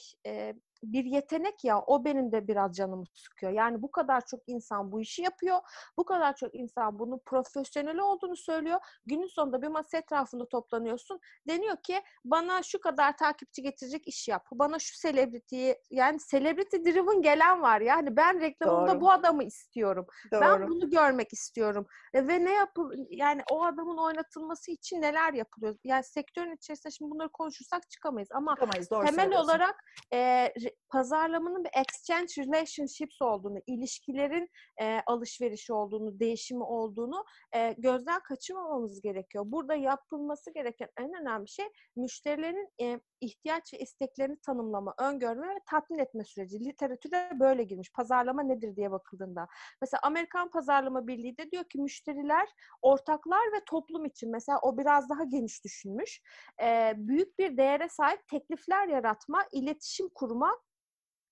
[0.83, 3.51] bir yetenek ya o benim de biraz canımı sıkıyor.
[3.51, 5.57] Yani bu kadar çok insan bu işi yapıyor.
[5.97, 8.79] Bu kadar çok insan bunun profesyonel olduğunu söylüyor.
[9.05, 11.19] Günün sonunda bir masa etrafında toplanıyorsun.
[11.47, 14.45] Deniyor ki bana şu kadar takipçi getirecek iş yap.
[14.51, 17.95] Bana şu celebrity'yi yani celebrity driven gelen var ya.
[17.95, 19.01] Hani ben reklamımda Doğru.
[19.01, 20.05] bu adamı istiyorum.
[20.31, 20.41] Doğru.
[20.41, 21.87] Ben bunu görmek istiyorum.
[22.13, 25.75] E, ve ne yapıl yani o adamın oynatılması için neler yapılıyor?
[25.83, 30.53] Yani sektörün içerisinde şimdi bunları konuşursak çıkamayız ama çıkamayız, temel olarak e,
[30.89, 34.49] pazarlamanın bir exchange relationships olduğunu, ilişkilerin
[34.81, 37.25] e, alışverişi olduğunu, değişimi olduğunu
[37.55, 39.43] e, gözden kaçırmamamız gerekiyor.
[39.47, 45.99] Burada yapılması gereken en önemli şey müşterilerin e, ihtiyaç ve isteklerini tanımlama, öngörme ve tatmin
[45.99, 46.59] etme süreci.
[46.59, 47.91] Literatüre böyle girmiş.
[47.93, 49.47] Pazarlama nedir diye bakıldığında.
[49.81, 52.49] Mesela Amerikan Pazarlama Birliği de diyor ki müşteriler,
[52.81, 56.21] ortaklar ve toplum için mesela o biraz daha geniş düşünmüş.
[56.61, 60.56] E, büyük bir değere sahip teklifler yaratma, iletişim kurma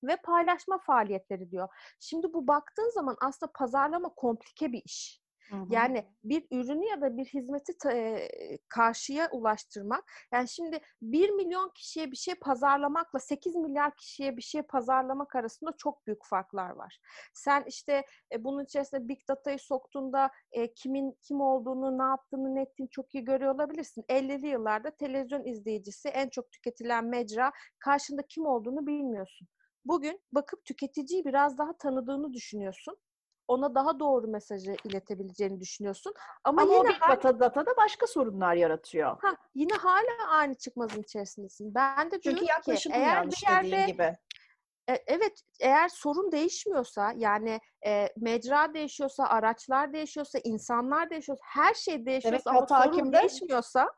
[0.08, 1.68] ve paylaşma faaliyetleri diyor.
[2.00, 5.26] Şimdi bu baktığın zaman aslında pazarlama komplike bir iş.
[5.50, 5.66] Hı hı.
[5.70, 8.30] Yani bir ürünü ya da bir hizmeti ta, e,
[8.68, 10.04] karşıya ulaştırmak.
[10.32, 15.72] Yani şimdi 1 milyon kişiye bir şey pazarlamakla 8 milyar kişiye bir şey pazarlamak arasında
[15.78, 17.00] çok büyük farklar var.
[17.34, 22.62] Sen işte e, bunun içerisinde big data'yı soktuğunda e, kimin kim olduğunu, ne yaptığını, ne
[22.62, 24.06] ettiğini çok iyi görüyor olabilirsin.
[24.10, 29.48] 50'li yıllarda televizyon izleyicisi en çok tüketilen mecra karşında kim olduğunu bilmiyorsun.
[29.86, 32.98] Bugün bakıp tüketiciyi biraz daha tanıdığını düşünüyorsun.
[33.48, 36.14] Ona daha doğru mesajı iletebileceğini düşünüyorsun.
[36.44, 39.18] Ama, Ama yine o data, data da başka sorunlar yaratıyor.
[39.22, 41.76] Ha, yine hala aynı çıkmazın içerisindesin.
[41.76, 44.18] Ben de Çünkü diyorum ki eğer bir yerde gibi.
[44.90, 52.06] E, evet eğer sorun değişmiyorsa yani e, mecra değişiyorsa, araçlar değişiyorsa, insanlar değişiyorsa, her şey
[52.06, 53.92] değişiyorsa evet, ama sorun değişmiyorsa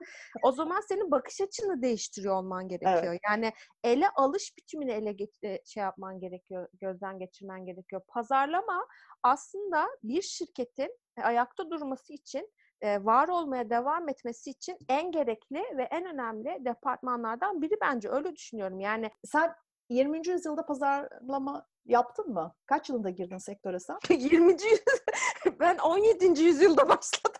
[0.43, 3.03] o zaman senin bakış açını değiştiriyor olman gerekiyor.
[3.03, 3.21] Evet.
[3.29, 8.01] Yani ele alış biçimini ele geç, şey yapman gerekiyor, gözden geçirmen gerekiyor.
[8.07, 8.87] Pazarlama
[9.23, 12.51] aslında bir şirketin ayakta durması için
[12.83, 18.79] var olmaya devam etmesi için en gerekli ve en önemli departmanlardan biri bence öyle düşünüyorum.
[18.79, 19.53] Yani sen
[19.89, 20.27] 20.
[20.29, 22.55] yüzyılda pazarlama yaptın mı?
[22.65, 23.97] Kaç yılında girdin sektöre sen?
[24.09, 24.51] 20.
[24.51, 24.77] yüzyıl.
[25.59, 26.43] ben 17.
[26.43, 27.31] yüzyılda başladım.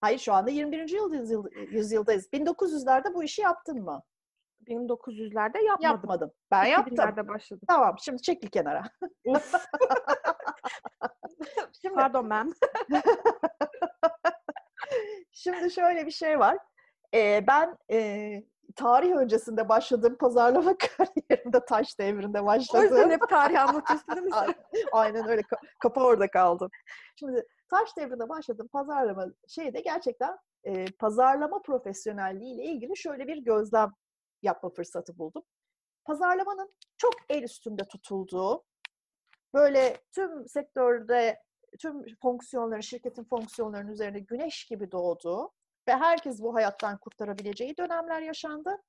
[0.00, 1.12] Hayır şu anda 21.
[1.12, 2.28] yüzyıl, yüzyıldayız.
[2.32, 4.02] 1900'lerde bu işi yaptın mı?
[4.66, 5.82] 1900'lerde yapmadım.
[5.82, 6.32] Yapmadım.
[6.50, 6.96] Ben yaptım.
[6.96, 7.62] 2000'lerde başladım.
[7.68, 8.82] Tamam şimdi çekil kenara.
[11.82, 12.52] Şimdi- Pardon ben.
[15.30, 16.58] Şimdi şöyle bir şey var.
[17.14, 17.98] Ee, ben e,
[18.76, 23.10] tarih öncesinde başladığım pazarlama kariyerimde taş devrinde O yüzden başladım.
[23.10, 24.32] hep tarih anlatıyorsun değil mi?
[24.92, 25.40] Aynen öyle.
[25.40, 26.68] Ka- Kafa orada kaldı.
[27.16, 33.92] Şimdi taş devrinde başladım pazarlama şeyde gerçekten e, pazarlama profesyonelliği ile ilgili şöyle bir gözlem
[34.42, 35.42] yapma fırsatı buldum.
[36.04, 38.64] Pazarlamanın çok el üstünde tutulduğu,
[39.54, 41.42] böyle tüm sektörde
[41.80, 45.50] tüm fonksiyonların, şirketin fonksiyonlarının üzerine güneş gibi doğduğu
[45.88, 48.82] ve herkes bu hayattan kurtarabileceği dönemler yaşandı.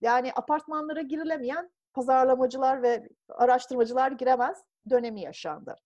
[0.00, 5.76] Yani apartmanlara girilemeyen pazarlamacılar ve araştırmacılar giremez dönemi yaşandı.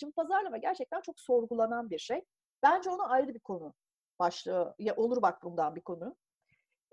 [0.00, 2.24] Şimdi pazarlama gerçekten çok sorgulanan bir şey.
[2.62, 3.74] Bence onu ayrı bir konu
[4.18, 4.74] başlığı.
[4.78, 6.16] Ya olur bak bundan bir konu.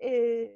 [0.03, 0.51] Ee,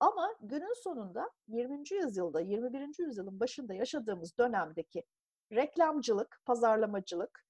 [0.00, 1.82] ama günün sonunda 20.
[1.90, 2.98] yüzyılda, 21.
[2.98, 5.04] yüzyılın başında yaşadığımız dönemdeki
[5.52, 7.44] reklamcılık, pazarlamacılık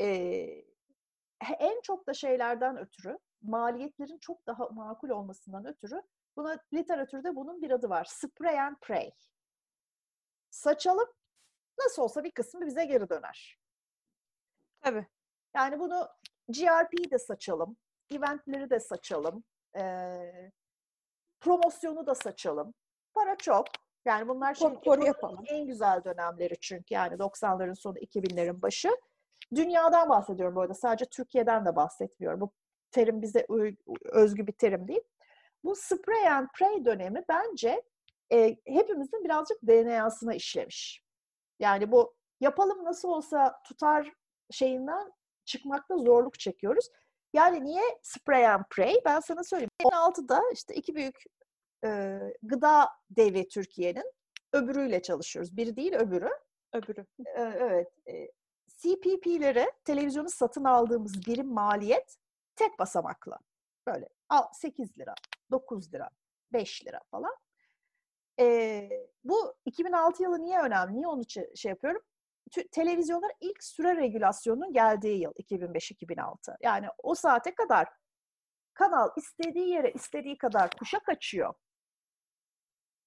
[0.00, 0.46] e,
[1.52, 6.02] en çok da şeylerden ötürü, maliyetlerin çok daha makul olmasından ötürü
[6.36, 8.04] buna literatürde bunun bir adı var.
[8.04, 9.10] Spray and pray.
[10.50, 11.08] Saçalım,
[11.78, 13.58] nasıl olsa bir kısmı bize geri döner.
[14.80, 15.06] Tabii.
[15.54, 16.08] Yani bunu
[16.48, 17.76] GRP'yi de saçalım,
[18.10, 19.44] eventleri de saçalım,
[19.76, 20.52] eee,
[21.40, 22.74] promosyonu da saçalım.
[23.14, 23.66] Para çok.
[24.04, 24.54] Yani bunlar
[25.06, 25.44] yapalım.
[25.46, 28.90] en güzel dönemleri çünkü yani 90'ların sonu 2000'lerin başı.
[29.54, 30.74] Dünyadan bahsediyorum bu arada.
[30.74, 32.40] Sadece Türkiye'den de bahsetmiyorum.
[32.40, 32.52] Bu
[32.90, 33.46] terim bize
[34.04, 35.02] özgü bir terim değil.
[35.64, 37.82] Bu spray and pray dönemi bence
[38.32, 41.04] e, hepimizin birazcık DNA'sına işlemiş.
[41.58, 44.12] Yani bu yapalım nasıl olsa tutar
[44.50, 45.12] şeyinden
[45.44, 46.88] çıkmakta zorluk çekiyoruz.
[47.32, 48.94] Yani niye spray and pray?
[49.04, 49.70] Ben sana söyleyeyim.
[49.82, 51.24] 2006'da işte iki büyük
[51.84, 54.12] e, gıda devi Türkiye'nin
[54.52, 55.56] öbürüyle çalışıyoruz.
[55.56, 56.30] Biri değil öbürü.
[56.72, 57.06] Öbürü.
[57.26, 57.88] E, evet.
[58.08, 58.28] E,
[58.84, 62.16] CPP'lere televizyonu satın aldığımız birim maliyet
[62.56, 63.36] tek basamaklı.
[63.86, 65.14] Böyle al 8 lira,
[65.50, 66.10] 9 lira,
[66.52, 67.36] 5 lira falan.
[68.40, 68.88] E,
[69.24, 70.96] bu 2006 yılı niye önemli?
[70.96, 71.22] Niye onu
[71.56, 72.02] şey yapıyorum?
[72.50, 76.56] Tü- televizyonlar ilk süre regülasyonunun geldiği yıl 2005-2006.
[76.62, 77.88] Yani o saate kadar
[78.74, 81.54] kanal istediği yere istediği kadar kuşak açıyor.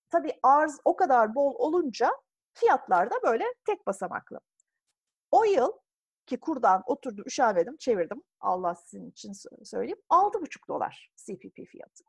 [0.10, 2.12] Tabii arz o kadar bol olunca
[2.54, 4.40] fiyatlar da böyle tek basamaklı.
[5.32, 5.72] O yıl
[6.26, 8.24] ki kurdan oturdum, üşenmedim, çevirdim.
[8.40, 10.02] Allah sizin için sö- söyleyeyim.
[10.10, 12.04] 6,5 dolar CPP fiyatı.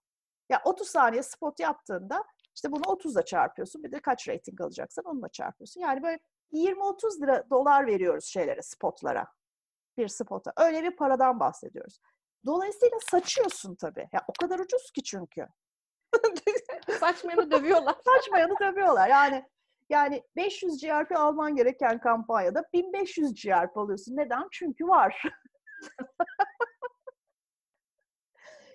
[0.48, 3.82] Ya 30 saniye spot yaptığında işte bunu 30'la çarpıyorsun.
[3.82, 5.80] Bir de kaç rating alacaksan onunla çarpıyorsun.
[5.80, 6.18] Yani böyle
[6.52, 9.26] 20-30 lira dolar veriyoruz şeylere, spotlara.
[9.96, 10.52] Bir spota.
[10.56, 12.00] Öyle bir paradan bahsediyoruz.
[12.46, 14.08] Dolayısıyla saçıyorsun tabii.
[14.12, 15.46] Ya o kadar ucuz ki çünkü.
[17.00, 17.96] Saçmayanı dövüyorlar.
[18.04, 19.08] Saçmayanı dövüyorlar.
[19.08, 19.48] Yani
[19.88, 24.16] yani 500 GRP alman gereken kampanyada 1500 GRP alıyorsun.
[24.16, 24.48] Neden?
[24.50, 25.22] Çünkü var.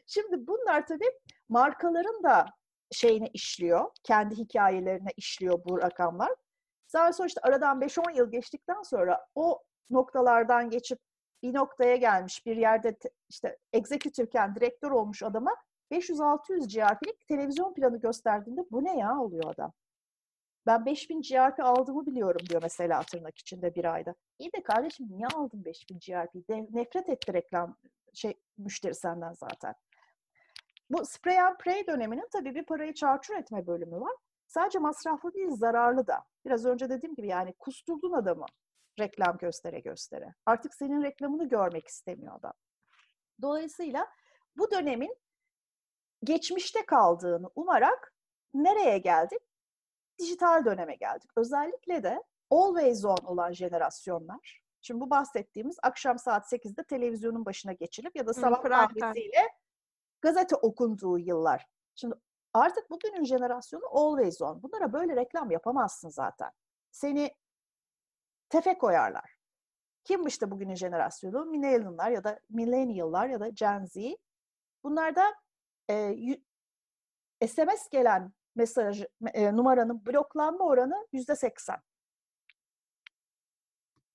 [0.06, 1.12] Şimdi bunlar tabii
[1.49, 2.45] markaların da
[2.91, 3.89] şeyine işliyor.
[4.04, 6.32] Kendi hikayelerine işliyor bu rakamlar.
[6.88, 10.99] Zaten sonuçta aradan 5-10 yıl geçtikten sonra o noktalardan geçip
[11.43, 15.56] bir noktaya gelmiş bir yerde te- işte executive'ken direktör olmuş adama
[15.91, 19.73] 500-600 GRP'lik televizyon planı gösterdiğinde bu ne ya oluyor adam.
[20.65, 24.15] Ben 5000 GRP aldığımı biliyorum diyor mesela tırnak içinde bir ayda.
[24.39, 26.49] İyi de kardeşim niye aldın 5000 GRP?
[26.49, 27.78] De, nefret etti reklam
[28.13, 29.76] şey müşteri senden zaten.
[30.89, 34.15] Bu spray and pray döneminin tabii bir parayı çarçur etme bölümü var.
[34.47, 36.23] Sadece masraflı değil, zararlı da.
[36.45, 38.45] Biraz önce dediğim gibi yani kusturdun adamı
[38.99, 40.34] reklam göstere göstere.
[40.45, 42.54] Artık senin reklamını görmek istemiyor adam.
[43.41, 44.08] Dolayısıyla
[44.58, 45.15] bu dönemin
[46.23, 48.13] geçmişte kaldığını umarak
[48.54, 49.41] nereye geldik?
[50.19, 51.32] Dijital döneme geldik.
[51.36, 54.63] Özellikle de always on olan jenerasyonlar.
[54.82, 59.49] Şimdi bu bahsettiğimiz akşam saat 8'de televizyonun başına geçilip ya da sabah kahvesiyle
[60.21, 61.65] gazete okunduğu yıllar.
[61.95, 62.15] Şimdi
[62.54, 64.63] artık bugünün jenerasyonu always on.
[64.63, 66.52] Bunlara böyle reklam yapamazsın zaten.
[66.91, 67.36] Seni
[68.49, 69.36] tefe koyarlar.
[70.04, 71.45] Kimmiş de bugünün jenerasyonu?
[71.45, 73.95] Millennial'lar ya da Millennial'lar ya da Gen Z.
[74.84, 75.36] Bunlarda
[75.89, 76.15] e,
[77.47, 81.77] SMS gelen mesaj e, numaranın bloklanma oranı yüzde seksen.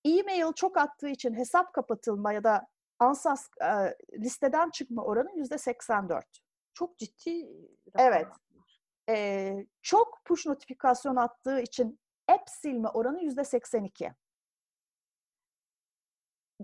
[0.05, 2.66] E-mail çok attığı için hesap kapatılma ya da
[2.98, 6.38] ansas e, listeden çıkma oranı yüzde seksen dört.
[6.74, 7.48] Çok ciddi.
[7.96, 8.27] Evet.
[9.09, 14.12] Ee, çok push notifikasyon attığı için app silme oranı yüzde 82.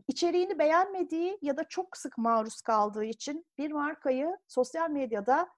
[0.09, 5.49] içeriğini beğenmediği ya da çok sık maruz kaldığı için bir markayı sosyal medyada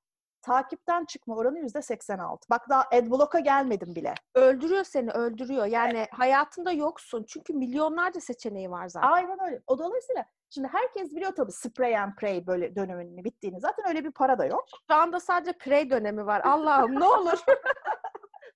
[0.46, 2.50] takipten çıkma oranı yüzde 86.
[2.50, 4.14] Bak daha adblock'a gelmedim bile.
[4.34, 5.66] Öldürüyor seni, öldürüyor.
[5.66, 7.24] Yani hayatında yoksun.
[7.28, 9.08] Çünkü milyonlarca seçeneği var zaten.
[9.08, 9.62] Aynen öyle.
[9.66, 13.60] O dolayısıyla şimdi herkes biliyor tabii spray and pray böyle döneminin bittiğini.
[13.60, 14.64] Zaten öyle bir para da yok.
[14.90, 16.40] Şu anda sadece prey dönemi var.
[16.44, 17.38] Allah'ım ne olur.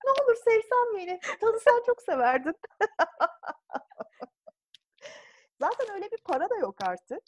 [0.04, 1.20] Ne olur sevsen beni.
[1.40, 2.54] Tanısan çok severdin.
[5.60, 7.22] Zaten öyle bir para da yok artık.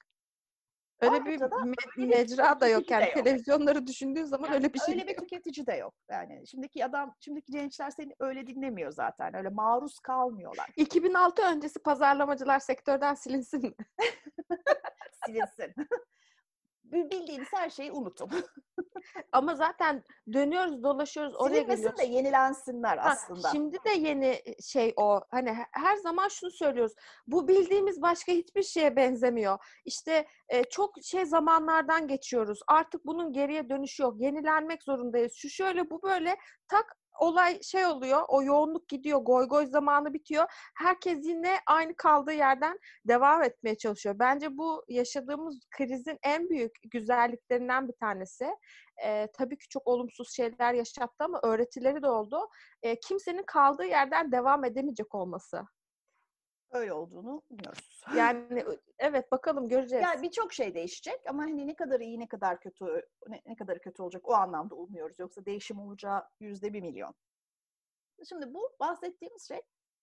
[1.03, 3.05] Öyle bir Ayrıca da me- bir mecra da yok yani.
[3.05, 3.15] yok.
[3.15, 5.95] Televizyonları düşündüğün zaman Yani öyle bir şey öyle bir tüketici de yok.
[6.11, 9.37] Yani şimdiki adam, şimdiki gençler seni öyle dinlemiyor zaten.
[9.37, 10.71] Öyle maruz kalmıyorlar.
[10.77, 13.75] 2006 öncesi pazarlamacılar sektörden silinsin mi?
[15.27, 15.75] Silinsin.
[16.93, 18.31] Bildiğiniz her şeyi unutun.
[19.33, 20.03] Ama zaten
[20.33, 21.99] dönüyoruz, dolaşıyoruz, oraya Silinmesin geliyoruz.
[21.99, 23.49] de yenilensinler Ha, aslında.
[23.53, 25.21] Şimdi de yeni şey o.
[25.31, 26.93] Hani he- her zaman şunu söylüyoruz.
[27.27, 29.59] Bu bildiğimiz başka hiçbir şeye benzemiyor.
[29.85, 32.61] İşte e, çok şey zamanlardan geçiyoruz.
[32.69, 34.21] Artık bunun geriye dönüşü yok.
[34.21, 35.33] Yenilenmek zorundayız.
[35.37, 36.37] Şu şöyle bu böyle
[36.69, 38.23] tak olay şey oluyor.
[38.29, 39.19] O yoğunluk gidiyor.
[39.19, 40.45] Goy goy zamanı bitiyor.
[40.77, 44.19] Herkes yine aynı kaldığı yerden devam etmeye çalışıyor.
[44.19, 48.57] Bence bu yaşadığımız krizin en büyük güzelliklerinden bir tanesi.
[49.05, 52.49] E, tabii ki çok olumsuz şeyler yaşattı ama öğretileri de oldu.
[52.83, 55.63] E, kimsenin kaldığı yerden devam edemeyecek olması.
[56.73, 58.03] Öyle olduğunu bilmiyoruz.
[58.17, 58.65] Yani
[58.99, 60.05] evet bakalım göreceğiz.
[60.05, 62.85] Yani birçok şey değişecek ama hani ne kadar iyi ne kadar kötü
[63.29, 65.19] ne, ne kadar kötü olacak o anlamda umuyoruz.
[65.19, 67.15] Yoksa değişim olacağı yüzde bir milyon.
[68.29, 69.61] Şimdi bu bahsettiğimiz şey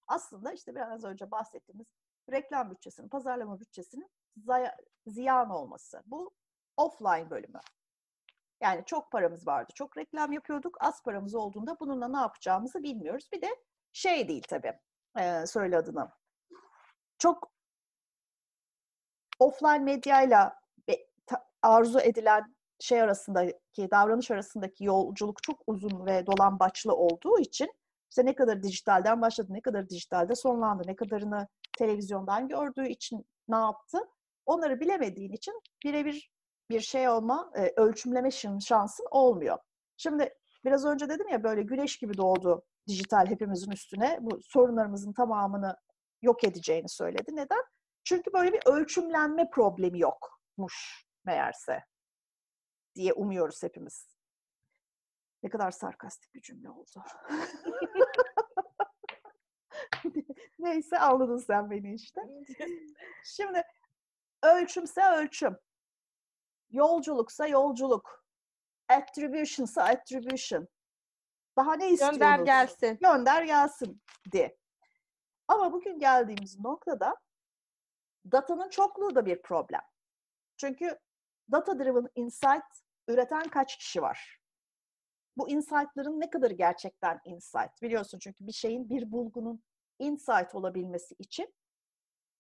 [0.08, 1.88] aslında işte biraz önce bahsettiğimiz
[2.32, 4.10] reklam bütçesinin, pazarlama bütçesinin
[5.08, 6.02] ziyan olması.
[6.06, 6.32] Bu
[6.78, 7.60] offline bölümü.
[8.62, 10.78] Yani çok paramız vardı, çok reklam yapıyorduk.
[10.80, 13.30] Az paramız olduğunda bununla ne yapacağımızı bilmiyoruz.
[13.34, 13.56] Bir de
[13.92, 14.80] şey değil tabii,
[15.20, 16.12] ee, söyle adını.
[17.18, 17.52] Çok
[19.40, 20.60] offline medyayla
[21.62, 27.72] arzu edilen şey arasındaki, davranış arasındaki yolculuk çok uzun ve dolambaçlı olduğu için
[28.10, 31.48] işte ne kadar dijitalden başladı, ne kadar dijitalde sonlandı, ne kadarını
[31.78, 33.98] televizyondan gördüğü için ne yaptı?
[34.46, 36.32] Onları bilemediğin için birebir
[36.70, 39.58] bir şey olma, e, ölçümleme şan- şansın olmuyor.
[39.98, 40.34] Şimdi
[40.66, 44.18] biraz önce dedim ya böyle güneş gibi doğdu dijital hepimizin üstüne.
[44.22, 45.76] Bu sorunlarımızın tamamını
[46.22, 47.32] yok edeceğini söyledi.
[47.36, 47.64] Neden?
[48.10, 51.86] Çünkü böyle bir ölçümlenme problemi yokmuş meğerse
[52.96, 54.16] diye umuyoruz hepimiz.
[55.44, 57.04] Ne kadar sarkastik bir cümle oldu.
[60.60, 62.22] Neyse anladın sen beni işte.
[63.26, 63.64] Şimdi
[64.44, 65.58] ölçümse ölçüm.
[66.70, 68.26] Yolculuksa yolculuk.
[68.88, 70.68] Attribution'sa attribution.
[71.58, 72.20] Daha ne istiyorsunuz?
[72.20, 72.98] Gönder gelsin.
[73.02, 74.02] Gönder gelsin
[74.34, 74.58] de.
[75.48, 77.16] Ama bugün geldiğimiz noktada
[78.32, 79.82] datanın çokluğu da bir problem.
[80.58, 81.00] Çünkü
[81.52, 82.64] data driven insight
[83.08, 84.40] üreten kaç kişi var?
[85.38, 87.82] Bu insight'ların ne kadar gerçekten insight?
[87.82, 89.64] Biliyorsun çünkü bir şeyin, bir bulgunun
[90.00, 91.54] insight olabilmesi için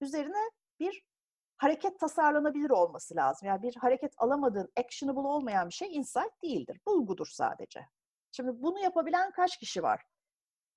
[0.01, 1.03] üzerine bir
[1.57, 3.47] hareket tasarlanabilir olması lazım.
[3.47, 6.79] Yani bir hareket alamadığın, actionable olmayan bir şey insight değildir.
[6.87, 7.87] Bulgudur sadece.
[8.31, 10.03] Şimdi bunu yapabilen kaç kişi var?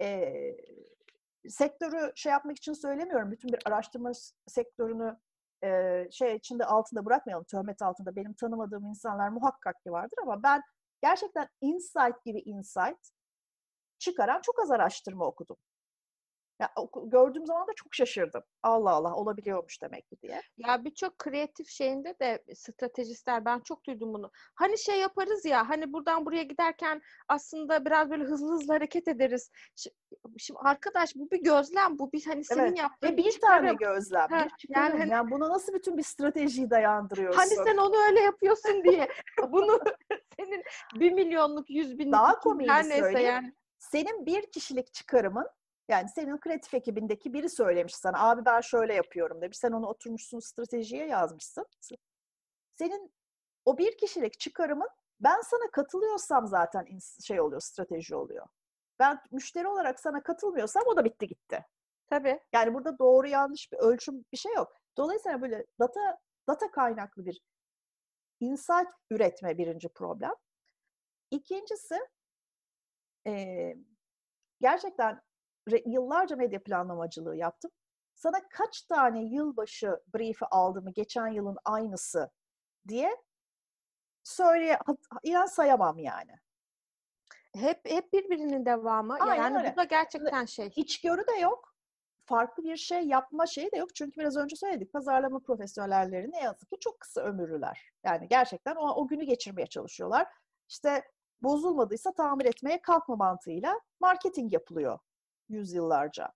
[0.00, 0.56] Ee,
[1.48, 3.30] sektörü şey yapmak için söylemiyorum.
[3.30, 4.12] Bütün bir araştırma
[4.46, 5.16] sektörünü
[5.64, 8.16] e, şey içinde altında bırakmayalım, töhmet altında.
[8.16, 10.62] Benim tanımadığım insanlar muhakkak ki vardır ama ben
[11.02, 13.10] gerçekten insight gibi insight
[13.98, 15.56] çıkaran çok az araştırma okudum.
[16.60, 16.68] Ya,
[17.04, 18.42] gördüğüm zaman da çok şaşırdım.
[18.62, 20.40] Allah Allah olabiliyormuş demek ki diye.
[20.56, 24.30] Ya birçok kreatif şeyinde de stratejistler ben çok duydum bunu.
[24.54, 29.50] Hani şey yaparız ya hani buradan buraya giderken aslında biraz böyle hızlı hızlı hareket ederiz.
[29.76, 29.92] Şi-
[30.38, 32.78] Şimdi, arkadaş bu bir gözlem bu bir hani senin Evet.
[32.78, 33.66] yaptığın Ve bir çıkarım.
[33.66, 34.98] tane gözlem, Ha, bir çıkarım.
[34.98, 37.38] yani Yani, hani- buna nasıl bütün bir stratejiyi dayandırıyorsun?
[37.38, 39.08] Hani sen onu öyle yapıyorsun diye.
[39.52, 39.80] Bunu
[40.38, 40.62] senin
[40.94, 43.26] bir milyonluk, yüz binlik, Daha her neyse söyleyeyim.
[43.28, 43.52] yani.
[43.78, 45.46] senin bir kişilik çıkarımın
[45.92, 49.58] yani senin kreatif ekibindeki biri söylemiş sana abi ben şöyle yapıyorum demiş.
[49.58, 51.66] Sen onu oturmuşsun stratejiye yazmışsın.
[52.74, 53.12] Senin
[53.64, 54.88] o bir kişilik çıkarımın
[55.20, 56.86] ben sana katılıyorsam zaten
[57.24, 58.46] şey oluyor strateji oluyor.
[58.98, 61.66] Ben müşteri olarak sana katılmıyorsam o da bitti gitti.
[62.10, 62.40] Tabii.
[62.52, 64.76] Yani burada doğru yanlış bir ölçüm bir şey yok.
[64.96, 66.18] Dolayısıyla böyle data
[66.48, 67.40] data kaynaklı bir
[68.40, 70.32] insight üretme birinci problem.
[71.30, 71.98] İkincisi
[73.26, 73.76] eee,
[74.60, 75.20] gerçekten
[75.86, 77.70] yıllarca medya planlamacılığı yaptım.
[78.14, 82.30] Sana kaç tane yılbaşı brief'i aldığımı geçen yılın aynısı
[82.88, 83.16] diye
[84.24, 84.78] söyle
[85.22, 86.32] inan sayamam yani.
[87.54, 89.16] Hep hep birbirinin devamı.
[89.20, 89.72] Aynen yani öyle.
[89.72, 90.70] bu da gerçekten şey.
[90.76, 91.72] İçgörü de yok.
[92.24, 93.94] farklı bir şey yapma şeyi de yok.
[93.94, 97.92] Çünkü biraz önce söyledik pazarlama profesyonelleri ne yazık ki çok kısa ömürlüler.
[98.04, 100.28] Yani gerçekten o, o günü geçirmeye çalışıyorlar.
[100.68, 101.02] İşte
[101.42, 104.98] bozulmadıysa tamir etmeye kalkma mantığıyla marketing yapılıyor
[105.52, 106.32] yüzyıllarca.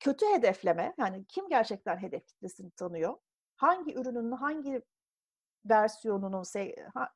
[0.00, 3.16] Kötü hedefleme, yani kim gerçekten hedef kitlesini tanıyor?
[3.56, 4.82] Hangi ürünün hangi
[5.64, 6.44] versiyonunun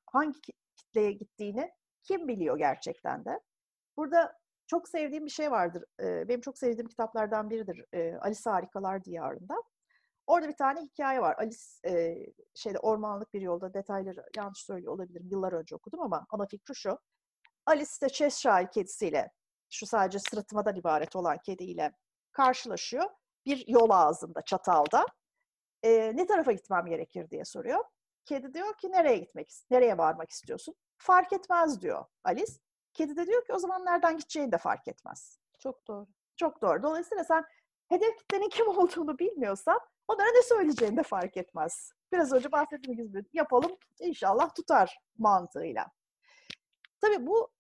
[0.07, 0.41] hangi
[0.77, 1.73] kitleye gittiğini
[2.03, 3.41] kim biliyor gerçekten de?
[3.97, 5.85] Burada çok sevdiğim bir şey vardır.
[6.01, 7.85] Benim çok sevdiğim kitaplardan biridir.
[8.21, 9.55] Alice Harikalar Diyarında.
[10.27, 11.37] Orada bir tane hikaye var.
[11.39, 11.61] Alice
[12.55, 15.29] şeyde ormanlık bir yolda detayları yanlış söylüyor olabilirim.
[15.31, 16.99] Yıllar önce okudum ama ana fikri şu.
[17.67, 19.31] Alice de Cheshire kedisiyle
[19.73, 21.93] şu sadece sırıtmadan ibaret olan kediyle
[22.33, 23.11] karşılaşıyor.
[23.47, 25.07] Bir yol ağzında, çatalda.
[25.83, 27.85] E, ne tarafa gitmem gerekir diye soruyor.
[28.25, 30.75] Kedi diyor ki nereye gitmek, nereye varmak istiyorsun?
[30.99, 32.53] Fark etmez diyor Alice.
[32.95, 35.39] Kedi de diyor ki o zaman nereden gideceğini de fark etmez.
[35.59, 36.07] Çok doğru.
[36.37, 36.83] Çok doğru.
[36.83, 37.45] Dolayısıyla sen
[37.89, 41.93] hedef kitlenin kim olduğunu bilmiyorsan onlara ne söyleyeceğini de fark etmez.
[42.13, 45.87] Biraz önce bahsettiğim gibi yapalım inşallah tutar mantığıyla.
[47.01, 47.53] Tabii bu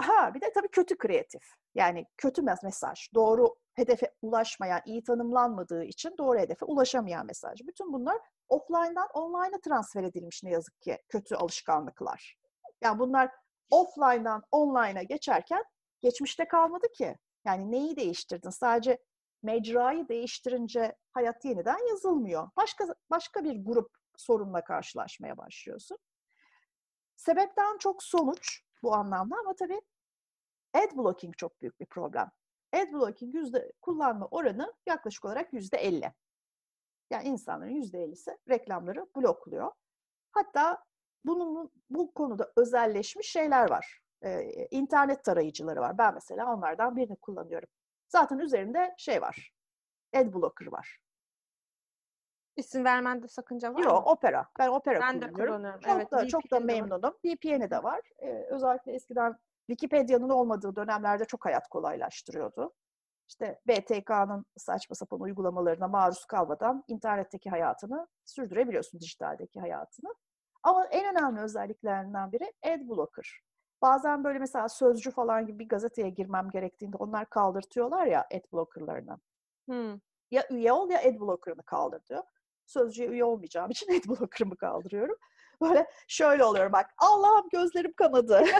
[0.00, 1.42] ha bir de tabii kötü kreatif.
[1.74, 7.60] Yani kötü mesaj, doğru hedefe ulaşmayan, iyi tanımlanmadığı için doğru hedefe ulaşamayan mesaj.
[7.66, 8.18] Bütün bunlar
[8.48, 12.36] offline'dan online'a transfer edilmiş ne yazık ki kötü alışkanlıklar.
[12.80, 13.30] Yani bunlar
[13.70, 15.64] offline'dan online'a geçerken
[16.00, 17.16] geçmişte kalmadı ki.
[17.44, 18.50] Yani neyi değiştirdin?
[18.50, 18.98] Sadece
[19.42, 22.50] mecrayı değiştirince hayat yeniden yazılmıyor.
[22.56, 25.98] Başka başka bir grup sorunla karşılaşmaya başlıyorsun.
[27.16, 29.80] Sebepten çok sonuç bu anlamda ama tabii
[30.74, 32.30] ad blocking çok büyük bir problem.
[32.72, 36.12] Ad blocking yüzde kullanma oranı yaklaşık olarak yüzde 50.
[37.10, 39.72] Yani insanların yüzde 50'si reklamları blokluyor.
[40.32, 40.84] Hatta
[41.24, 44.00] bunun bu konuda özelleşmiş şeyler var.
[44.24, 45.98] Ee, internet tarayıcıları var.
[45.98, 47.68] Ben mesela onlardan birini kullanıyorum.
[48.08, 49.52] Zaten üzerinde şey var.
[50.14, 50.98] Adblocker var.
[52.56, 54.12] İsim vermende sakınca var Yok, mı?
[54.12, 54.48] Opera.
[54.58, 55.46] Ben Opera ben de kullanıyorum.
[55.46, 55.80] kullanıyorum.
[55.80, 56.80] Çok evet, da çok da VPN'i de var.
[56.80, 57.14] memnunum.
[57.24, 58.00] VPN'i de var.
[58.18, 59.36] Ee, özellikle eskiden
[59.66, 62.72] Wikipedia'nın olmadığı dönemlerde çok hayat kolaylaştırıyordu.
[63.28, 70.14] İşte BTK'nın saçma sapan uygulamalarına maruz kalmadan internetteki hayatını sürdürebiliyorsun, dijitaldeki hayatını.
[70.62, 73.40] Ama en önemli özelliklerinden biri Adblocker.
[73.82, 79.18] Bazen böyle mesela Sözcü falan gibi bir gazeteye girmem gerektiğinde onlar kaldırtıyorlar ya Adblocker'larını.
[79.68, 79.98] Hmm.
[80.30, 82.22] Ya üye ol ya Adblocker'ını kaldır diyor.
[82.66, 85.16] Sözcüye üye olmayacağım için Adblocker'ımı kaldırıyorum.
[85.60, 86.90] Böyle şöyle oluyorum bak.
[86.98, 88.44] Allah'ım gözlerim kanadı.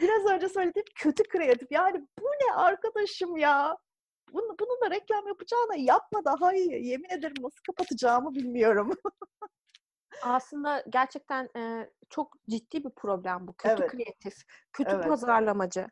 [0.00, 1.72] Biraz önce söylediğim kötü kreatif.
[1.72, 3.76] Yani bu ne arkadaşım ya?
[4.32, 6.86] Bunu, bununla reklam yapacağına yapma daha iyi.
[6.86, 8.92] Yemin ederim nasıl kapatacağımı bilmiyorum.
[10.22, 13.52] Aslında gerçekten e, çok ciddi bir problem bu.
[13.52, 13.90] Kötü Evet.
[13.90, 14.34] kreatif,
[14.72, 15.08] kötü Evet.
[15.08, 15.86] pazarlamacı,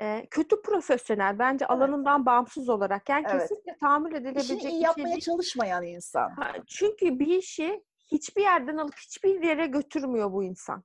[0.00, 1.70] e, kötü profesyonel bence Evet.
[1.80, 3.08] alanından bağımsız olarak.
[3.08, 3.40] Yani Evet.
[3.42, 5.20] kesinlikle tahammül İşini edilebilecek iyi bir şey yapmaya değil.
[5.20, 6.30] çalışmayan insan.
[6.30, 10.84] Ha, Çünkü bir işi hiçbir yerden alıp hiçbir yere götürmüyor bu insan.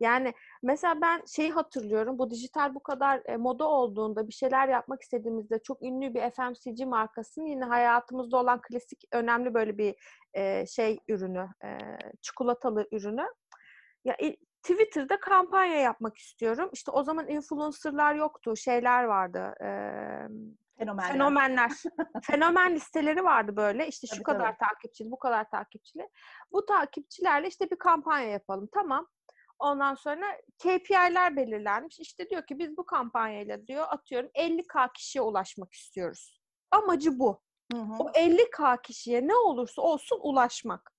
[0.00, 2.18] Yani mesela ben şeyi hatırlıyorum.
[2.18, 6.86] Bu dijital bu kadar e, moda olduğunda bir şeyler yapmak istediğimizde çok ünlü bir FMCG
[6.86, 9.94] markasının yine hayatımızda olan klasik önemli böyle bir
[10.34, 11.78] e, şey ürünü, e,
[12.22, 13.26] çikolatalı ürünü.
[14.04, 14.16] Ya
[14.66, 16.70] Twitter'da kampanya yapmak istiyorum.
[16.72, 19.54] İşte o zaman influencer'lar yoktu, şeyler vardı.
[19.60, 19.68] E,
[20.78, 21.12] Fenomenler.
[21.12, 21.70] Fenomenler.
[22.22, 23.88] Fenomen listeleri vardı böyle.
[23.88, 26.08] İşte şu Tabii, kadar takipçili, bu kadar takipçili.
[26.52, 28.68] Bu takipçilerle işte bir kampanya yapalım.
[28.74, 29.08] Tamam.
[29.58, 30.26] Ondan sonra
[30.58, 32.00] KPI'ler belirlenmiş.
[32.00, 36.40] İşte diyor ki biz bu kampanyayla diyor atıyorum 50k kişiye ulaşmak istiyoruz.
[36.70, 37.42] Amacı bu.
[37.72, 37.92] Hı hı.
[37.98, 40.95] O 50k kişiye ne olursa olsun ulaşmak.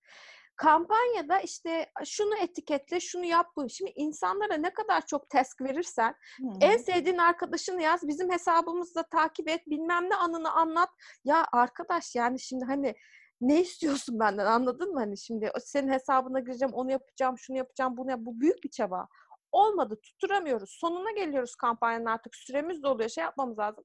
[0.58, 3.70] Kampanyada işte şunu etiketle, şunu yap bu.
[3.70, 6.48] Şimdi insanlara ne kadar çok task verirsen, hı.
[6.62, 10.90] en sevdiğin arkadaşını yaz, bizim hesabımızda takip et, bilmem ne anını anlat.
[11.26, 12.96] Ya arkadaş yani şimdi hani
[13.42, 15.00] ne istiyorsun benden anladın mı?
[15.00, 18.20] Hani şimdi senin hesabına gireceğim, onu yapacağım, şunu yapacağım, bunu yap.
[18.22, 19.08] Bu büyük bir çaba.
[19.52, 20.70] Olmadı, tutturamıyoruz.
[20.70, 22.36] Sonuna geliyoruz kampanyanın artık.
[22.36, 23.84] Süremiz de oluyor, şey yapmamız lazım.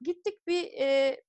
[0.00, 1.20] Gittik bir e,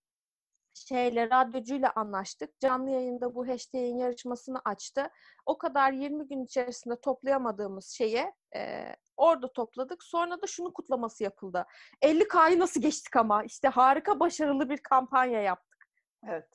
[0.73, 2.59] şeyle, radyocuyla anlaştık.
[2.59, 5.09] Canlı yayında bu hashtag'in yarışmasını açtı.
[5.45, 8.85] O kadar 20 gün içerisinde toplayamadığımız şeye e,
[9.17, 10.03] orada topladık.
[10.03, 11.65] Sonra da şunu kutlaması yapıldı.
[12.01, 13.43] 50K'yı nasıl geçtik ama?
[13.43, 15.87] İşte harika başarılı bir kampanya yaptık.
[16.27, 16.49] Evet.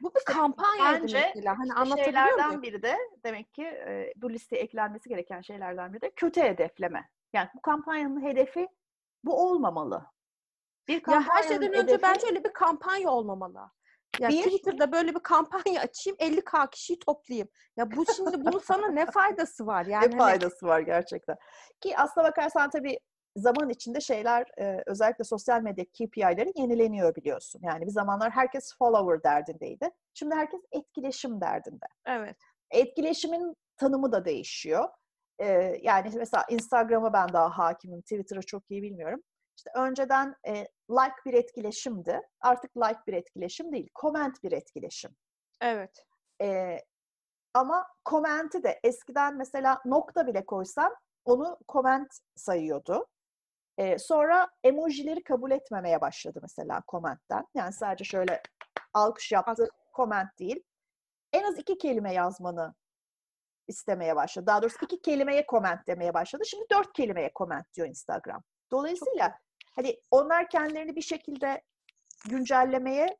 [0.00, 1.58] Bu bir kampanyaydı bence mesela.
[1.58, 2.62] Hani İşte anlatabiliyor şeylerden muyum?
[2.62, 7.08] biri de demek ki e, bu listeye eklenmesi gereken şeylerden biri de kötü hedefleme.
[7.32, 8.68] Yani bu kampanyanın hedefi
[9.24, 10.06] bu olmamalı.
[10.88, 13.60] Bir Ya her şeyden önce hedefi- bence öyle bir kampanya olmalı.
[14.20, 17.48] Ya Bir- Twitter'da böyle bir kampanya açayım, 50K kişiyi toplayayım.
[17.76, 19.86] Ya bu şimdi bunun sana ne faydası var?
[19.86, 21.36] Yani ne hani- faydası var gerçekten.
[21.80, 22.98] Ki aslına bakarsan tabii
[23.36, 27.60] zaman içinde şeyler e, özellikle sosyal medya KPI'leri yenileniyor biliyorsun.
[27.64, 29.90] Yani bir zamanlar herkes follower derdindeydi.
[30.14, 31.86] Şimdi herkes etkileşim derdinde.
[32.06, 32.36] Evet.
[32.70, 34.88] Etkileşimin tanımı da değişiyor.
[35.38, 35.46] E,
[35.82, 39.22] yani mesela Instagram'a ben daha hakimim, Twitter'ı çok iyi bilmiyorum.
[39.56, 40.54] İşte önceden e,
[40.90, 42.20] like bir etkileşimdi.
[42.40, 45.16] Artık like bir etkileşim değil, comment bir etkileşim.
[45.60, 46.06] Evet.
[46.42, 46.78] E,
[47.54, 50.92] ama comment'i de eskiden mesela nokta bile koysam
[51.24, 53.06] onu comment sayıyordu.
[53.78, 57.46] Ee, sonra emojileri kabul etmemeye başladı mesela comment'ten.
[57.54, 58.42] Yani sadece şöyle
[58.94, 60.62] alkış yaptı comment değil.
[61.32, 62.74] En az iki kelime yazmanı
[63.68, 64.46] istemeye başladı.
[64.46, 66.42] Daha doğrusu iki kelimeye comment demeye başladı.
[66.46, 68.42] Şimdi dört kelimeye comment diyor Instagram.
[68.70, 69.38] Dolayısıyla
[69.76, 71.62] hani onlar kendilerini bir şekilde
[72.28, 73.18] güncellemeye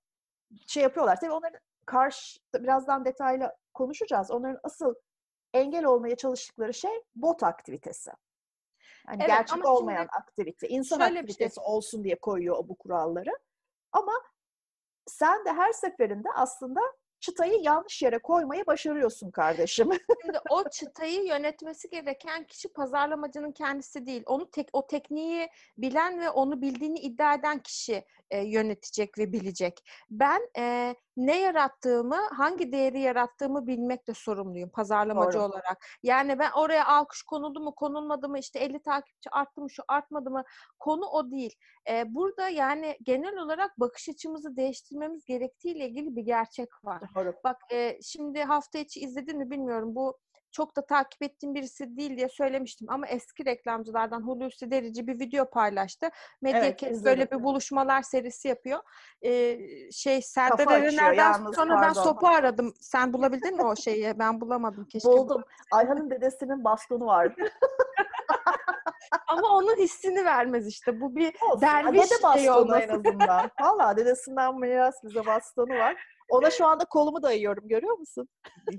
[0.67, 1.21] şey yapıyorlar.
[1.21, 4.31] Tabii onların karşı birazdan detaylı konuşacağız.
[4.31, 4.95] Onların asıl
[5.55, 8.11] engel olmaya çalıştıkları şey bot aktivitesi.
[9.09, 11.65] Yani evet, gerçek olmayan aktivite, insan aktivitesi şey.
[11.65, 13.39] olsun diye koyuyor bu kuralları.
[13.93, 14.13] Ama
[15.07, 16.81] sen de her seferinde aslında
[17.27, 19.91] çıtayı yanlış yere koymayı başarıyorsun kardeşim.
[20.23, 24.23] Şimdi o çıtayı yönetmesi gereken kişi pazarlamacının kendisi değil.
[24.27, 25.49] Onu tek o tekniği
[25.79, 29.81] bilen ve onu bildiğini iddia eden kişi e, yönetecek ve bilecek.
[30.11, 35.45] Ben e, ne yarattığımı, hangi değeri yarattığımı bilmekle sorumluyum pazarlamacı Doğru.
[35.45, 35.87] olarak.
[36.03, 40.31] Yani ben oraya alkış konuldu mu, konulmadı mı, işte 50 takipçi arttı mı, şu artmadı
[40.31, 40.45] mı?
[40.79, 41.55] Konu o değil.
[41.91, 47.03] Ee, burada yani genel olarak bakış açımızı değiştirmemiz gerektiğiyle ilgili bir gerçek var.
[47.15, 47.33] Doğru.
[47.45, 49.95] Bak e, şimdi hafta içi izledin mi bilmiyorum.
[49.95, 50.19] Bu
[50.57, 55.51] çok da takip ettiğim birisi değil diye söylemiştim ama eski reklamcılardan Hulusi Derici bir video
[55.51, 56.09] paylaştı.
[56.43, 58.81] Medya evet, böyle bir buluşmalar serisi yapıyor.
[59.23, 59.59] Ee,
[59.93, 61.83] şey Serdar Erener'den sonra pardon.
[61.83, 62.75] ben Sopu aradım.
[62.81, 64.19] Sen bulabildin mi o şeyi?
[64.19, 65.09] Ben bulamadım keşke.
[65.09, 65.45] Buldum.
[65.73, 67.35] Ayhan'ın dedesinin bastonu vardı.
[69.27, 71.01] Ama onun hissini vermez işte.
[71.01, 71.61] Bu bir Olsun.
[71.61, 72.81] derviş Dede şey olması.
[72.81, 73.51] en azından.
[73.61, 76.16] Valla dedesinden miras bize bastonu var.
[76.29, 78.29] Ona şu anda kolumu dayıyorum görüyor musun?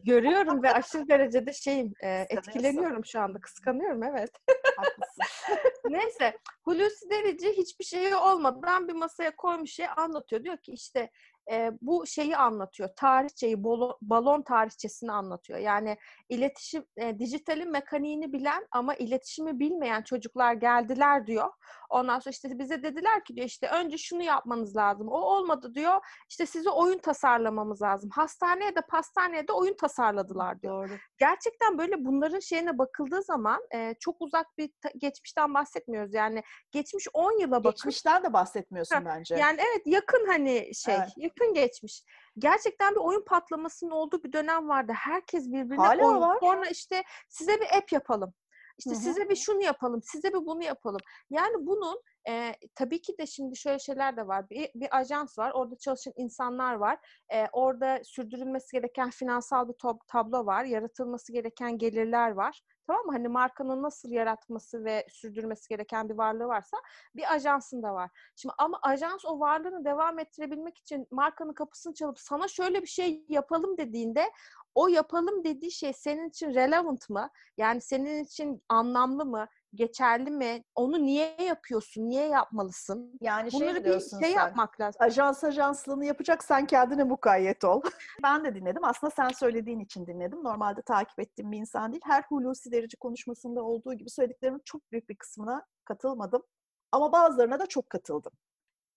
[0.03, 3.39] Görüyorum ve aşırı derecede şeyim e, etkileniyorum şu anda.
[3.39, 4.31] Kıskanıyorum evet.
[4.77, 5.23] Haklısın.
[5.89, 10.43] Neyse Hulusi Derici hiçbir şeyi olmadan bir masaya koymuş şey anlatıyor.
[10.43, 11.09] Diyor ki işte
[11.51, 12.89] e, bu şeyi anlatıyor.
[12.95, 15.59] Tarihçeyi, bolo, balon tarihçesini anlatıyor.
[15.59, 15.97] Yani
[16.29, 21.49] iletişim, e, dijitalin mekaniğini bilen ama iletişimi bilmeyen çocuklar geldiler diyor.
[21.89, 25.07] Ondan sonra işte bize dediler ki diyor işte önce şunu yapmanız lazım.
[25.07, 25.99] O olmadı diyor.
[26.29, 28.09] İşte size oyun tasarlamamız lazım.
[28.13, 30.89] Hastaneye de pastaneye de oyun tasarladılar diyor.
[30.89, 30.97] Doğru.
[31.17, 36.13] Gerçekten böyle bunların şeyine bakıldığı zaman e, çok uzak bir geçmişten bahsetmiyoruz.
[36.13, 39.35] Yani geçmiş 10 yıla bakıp geçmişten de bahsetmiyorsun bence.
[39.35, 41.09] Yani evet yakın hani şey, evet.
[41.41, 42.03] Yakın geçmiş.
[42.37, 44.93] Gerçekten bir oyun patlamasının olduğu bir dönem vardı.
[44.95, 46.21] Herkes birbirine Hala oyun.
[46.21, 46.37] Var.
[46.39, 48.33] Sonra işte size bir app yapalım.
[48.77, 48.99] İşte Hı-hı.
[48.99, 50.99] size bir şunu yapalım, size bir bunu yapalım.
[51.29, 54.49] Yani bunun e, tabii ki de şimdi şöyle şeyler de var.
[54.49, 56.99] Bir, bir ajans var, orada çalışan insanlar var.
[57.33, 59.75] E, orada sürdürülmesi gereken finansal bir
[60.07, 62.61] tablo var, yaratılması gereken gelirler var.
[62.87, 63.11] Tamam mı?
[63.11, 66.77] Hani markanın nasıl yaratması ve sürdürmesi gereken bir varlığı varsa
[67.15, 68.09] bir ajansın da var.
[68.35, 73.25] Şimdi ama ajans o varlığını devam ettirebilmek için markanın kapısını çalıp sana şöyle bir şey
[73.29, 74.31] yapalım dediğinde
[74.75, 77.29] o yapalım dediği şey senin için relevant mı?
[77.57, 79.47] Yani senin için anlamlı mı?
[79.73, 80.63] Geçerli mi?
[80.75, 82.09] Onu niye yapıyorsun?
[82.09, 83.17] Niye yapmalısın?
[83.21, 85.01] Yani şey Bunları şey bir şey sen, yapmak lazım.
[85.01, 87.81] Ajans ajanslığını yapacaksan kendine mukayyet ol.
[88.23, 88.83] ben de dinledim.
[88.83, 90.43] Aslında sen söylediğin için dinledim.
[90.43, 92.01] Normalde takip ettiğim bir insan değil.
[92.05, 96.43] Her Hulusi Derici konuşmasında olduğu gibi söylediklerimin çok büyük bir kısmına katılmadım.
[96.91, 98.33] Ama bazılarına da çok katıldım.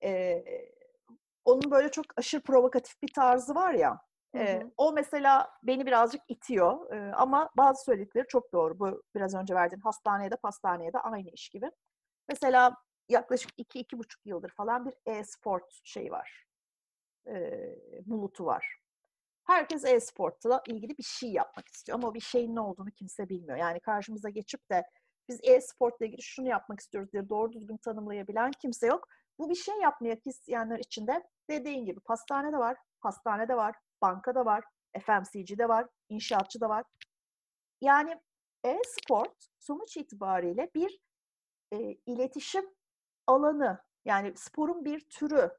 [0.05, 0.45] Ee,
[1.45, 4.01] onun böyle çok aşırı provokatif bir tarzı var ya.
[4.35, 8.79] E, o mesela beni birazcık itiyor e, ama bazı söyledikleri çok doğru.
[8.79, 11.71] Bu biraz önce verdiğin hastaneye de pastaneye de aynı iş gibi.
[12.29, 12.75] Mesela
[13.09, 16.47] yaklaşık iki iki buçuk yıldır falan bir e-sport şeyi var.
[17.27, 17.61] E,
[18.07, 18.81] bulutu var.
[19.47, 23.59] Herkes e-sportla ilgili bir şey yapmak istiyor ama o bir şeyin ne olduğunu kimse bilmiyor.
[23.59, 24.85] Yani karşımıza geçip de
[25.29, 29.09] biz e-sportla ilgili şunu yapmak istiyoruz diye doğru düzgün tanımlayabilen kimse yok.
[29.39, 34.35] Bu bir şey yapmaya isteyenler içinde dediğin gibi pastane de var, hastane de var, banka
[34.35, 34.65] da var,
[35.01, 36.85] FMCG de var, inşaatçı da var.
[37.81, 38.21] Yani
[38.65, 40.99] e-sport sonuç itibariyle bir
[41.73, 42.65] e, iletişim
[43.27, 43.85] alanı.
[44.05, 45.51] Yani sporun bir türü.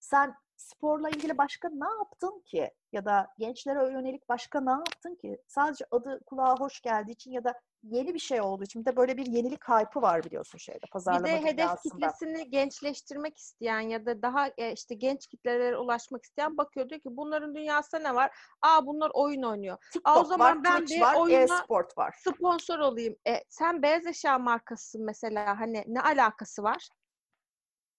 [0.00, 0.34] Sen
[0.68, 2.70] sporla ilgili başka ne yaptın ki?
[2.92, 5.38] Ya da gençlere yönelik başka ne yaptın ki?
[5.48, 8.80] Sadece adı kulağa hoş geldiği için ya da yeni bir şey olduğu için.
[8.80, 11.94] Bir de böyle bir yenilik hype'ı var biliyorsun şeyde pazarlama Bir de hedef dünyasında.
[11.94, 17.08] kitlesini gençleştirmek isteyen ya da daha e, işte genç kitlelere ulaşmak isteyen bakıyor diyor ki
[17.16, 18.30] bunların dünyasında ne var?
[18.62, 19.76] Aa bunlar oyun oynuyor.
[19.92, 22.14] TikTok o zaman var, ben Twitch bir var, oyuna- e-sport var.
[22.18, 23.16] Sponsor olayım.
[23.28, 25.60] E, sen beyaz eşya markasısın mesela.
[25.60, 26.88] Hani ne alakası var?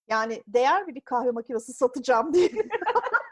[0.08, 2.50] Yani değer mi bir kahve makinesi satacağım diye.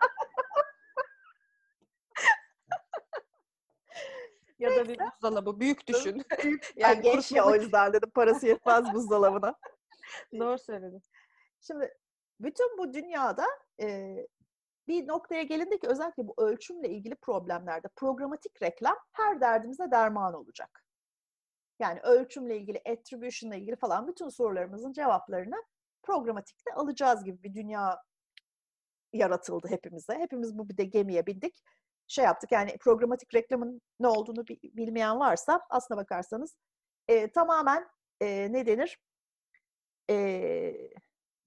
[4.59, 5.61] Ya da bir buzdolabı.
[5.61, 6.23] Büyük düşün.
[6.45, 9.55] yani yani genç ya o yüzden dedim parası yetmez buzdolabına.
[10.39, 11.03] Doğru söyledin.
[11.61, 11.95] Şimdi
[12.41, 13.47] bütün bu dünyada
[13.81, 14.17] e,
[14.89, 20.85] bir noktaya gelindi ki özellikle bu ölçümle ilgili problemlerde programatik reklam her derdimize derman olacak.
[21.79, 25.63] Yani ölçümle ilgili, attribution'la ilgili falan bütün sorularımızın cevaplarını
[26.09, 28.03] programatikte alacağız gibi bir dünya
[29.13, 30.15] yaratıldı hepimize.
[30.15, 31.63] Hepimiz bu bir de gemiye bindik.
[32.07, 36.57] Şey yaptık yani programatik reklamın ne olduğunu bi- bilmeyen varsa aslına bakarsanız
[37.09, 37.89] e, tamamen
[38.21, 38.99] e, ne denir?
[40.11, 40.15] E,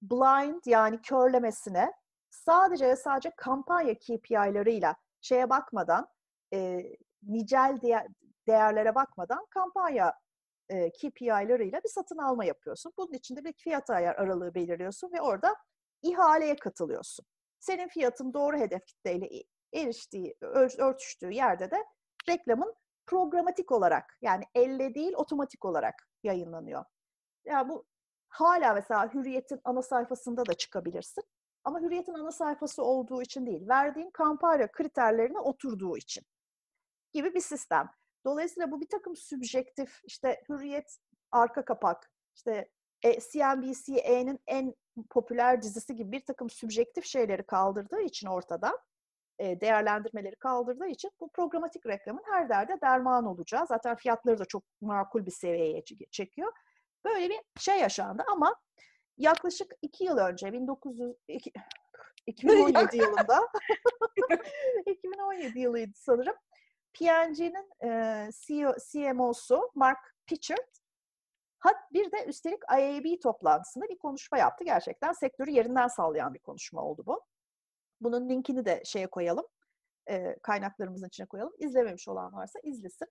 [0.02, 1.92] blind yani körlemesine
[2.30, 6.08] sadece ve sadece kampanya KPI'larıyla şeye bakmadan
[6.54, 6.82] e,
[7.22, 8.06] nicel değer,
[8.46, 10.14] değerlere bakmadan kampanya
[10.68, 12.92] e, KPI'larıyla bir satın alma yapıyorsun.
[12.98, 15.56] Bunun içinde bir fiyat ayar aralığı belirliyorsun ve orada
[16.02, 17.26] ihaleye katılıyorsun.
[17.60, 19.28] Senin fiyatın doğru hedef kitleyle
[19.72, 21.84] eriştiği, ör- örtüştüğü yerde de
[22.28, 22.74] reklamın
[23.06, 26.84] programatik olarak yani elle değil otomatik olarak yayınlanıyor.
[27.44, 27.84] Ya bu
[28.28, 31.24] hala mesela Hürriyet'in ana sayfasında da çıkabilirsin.
[31.64, 36.24] Ama Hürriyet'in ana sayfası olduğu için değil, verdiğin kampanya kriterlerine oturduğu için
[37.12, 37.90] gibi bir sistem.
[38.24, 40.98] Dolayısıyla bu bir takım sübjektif, işte Hürriyet
[41.32, 42.68] arka kapak, işte
[43.02, 44.74] e, CNBC'nin en
[45.10, 48.78] popüler dizisi gibi bir takım sübjektif şeyleri kaldırdığı için ortada,
[49.38, 53.66] e, değerlendirmeleri kaldırdığı için bu programatik reklamın her derde derman olacağı.
[53.66, 56.52] Zaten fiyatları da çok makul bir seviyeye çe- çekiyor.
[57.04, 58.56] Böyle bir şey yaşandı ama
[59.18, 61.52] yaklaşık iki yıl önce 1900 iki-
[62.26, 63.48] 2017 yılında
[64.86, 66.34] 2017 yılıydı sanırım.
[66.92, 70.68] P&G'nin e, CEO, CMO'su Mark Pitchard
[71.58, 74.64] hat bir de üstelik IAB toplantısında bir konuşma yaptı.
[74.64, 77.24] Gerçekten sektörü yerinden sallayan bir konuşma oldu bu.
[78.00, 79.46] Bunun linkini de şeye koyalım.
[80.10, 81.52] e, kaynaklarımızın içine koyalım.
[81.58, 83.08] İzlememiş olan varsa izlesin.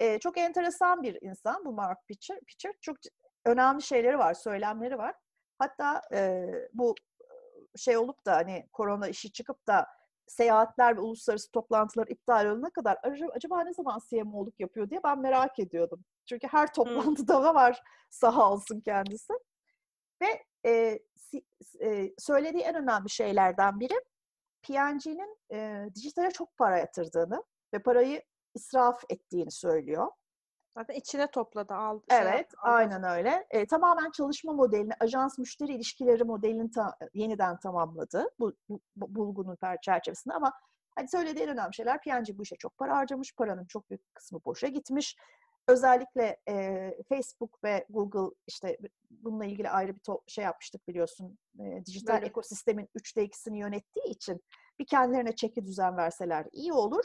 [0.00, 2.40] E, çok enteresan bir insan bu Mark Pitchard.
[2.46, 2.96] Pitchard çok
[3.44, 5.14] önemli şeyleri var, söylemleri var.
[5.58, 6.94] Hatta e, bu
[7.76, 9.86] şey olup da hani korona işi çıkıp da
[10.26, 12.98] seyahatler ve uluslararası toplantılar iptal olana kadar
[13.34, 16.04] acaba, ne zaman CMO'luk yapıyor diye ben merak ediyordum.
[16.26, 19.32] Çünkü her toplantıda da var sağ olsun kendisi.
[20.22, 20.98] Ve e,
[21.80, 24.00] e, söylediği en önemli şeylerden biri
[24.62, 28.22] P&G'nin e, dijitale çok para yatırdığını ve parayı
[28.54, 30.08] israf ettiğini söylüyor.
[30.76, 31.74] Zaten içine topladı.
[31.74, 32.70] Aldı, şey Evet, yaptı, aldı.
[32.74, 33.46] aynen öyle.
[33.50, 39.58] E, tamamen çalışma modelini, ajans müşteri ilişkileri modelini ta- yeniden tamamladı bu, bu, bu bulgunun
[39.82, 40.52] çerçevesinde ama
[40.96, 44.40] hani söylediği en önemli şeyler P&G bu işe çok para harcamış, paranın çok büyük kısmı
[44.44, 45.16] boşa gitmiş.
[45.68, 48.78] Özellikle e, Facebook ve Google işte
[49.10, 51.38] bununla ilgili ayrı bir to- şey yapmıştık biliyorsun.
[51.60, 52.24] E, dijital Bölüm.
[52.28, 54.40] ekosistemin üçte ikisini yönettiği için
[54.78, 57.04] bir kendilerine çeki düzen verseler iyi olur.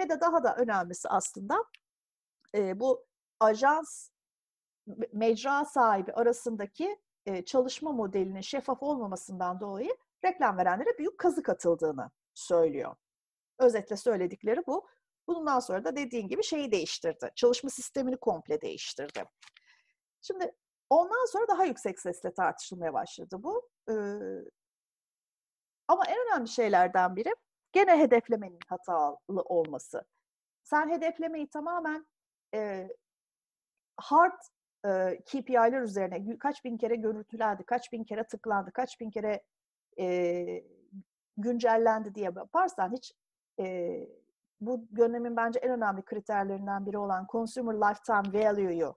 [0.00, 1.64] Ve de daha da önemlisi aslında
[2.54, 3.06] e, bu
[3.40, 4.10] ajans
[4.88, 12.10] me- mecra sahibi arasındaki e, çalışma modelinin şeffaf olmamasından dolayı reklam verenlere büyük kazık atıldığını
[12.34, 12.96] söylüyor.
[13.58, 14.88] Özetle söyledikleri bu.
[15.28, 17.30] Bundan sonra da dediğin gibi şeyi değiştirdi.
[17.34, 19.24] Çalışma sistemini komple değiştirdi.
[20.22, 20.52] Şimdi
[20.90, 23.68] ondan sonra daha yüksek sesle tartışılmaya başladı bu.
[23.88, 23.94] Ee,
[25.88, 27.34] ama en önemli şeylerden biri
[27.72, 30.04] gene hedeflemenin hatalı olması.
[30.64, 32.06] Sen hedeflemeyi tamamen
[32.54, 32.88] e,
[33.96, 34.40] hard
[34.86, 39.42] e, KPI'ler üzerine kaç bin kere görüntülendi, kaç bin kere tıklandı, kaç bin kere
[40.00, 40.64] e,
[41.36, 43.12] güncellendi diye yaparsan hiç
[43.60, 43.98] e,
[44.60, 48.96] bu dönemin bence en önemli kriterlerinden biri olan consumer lifetime value'yu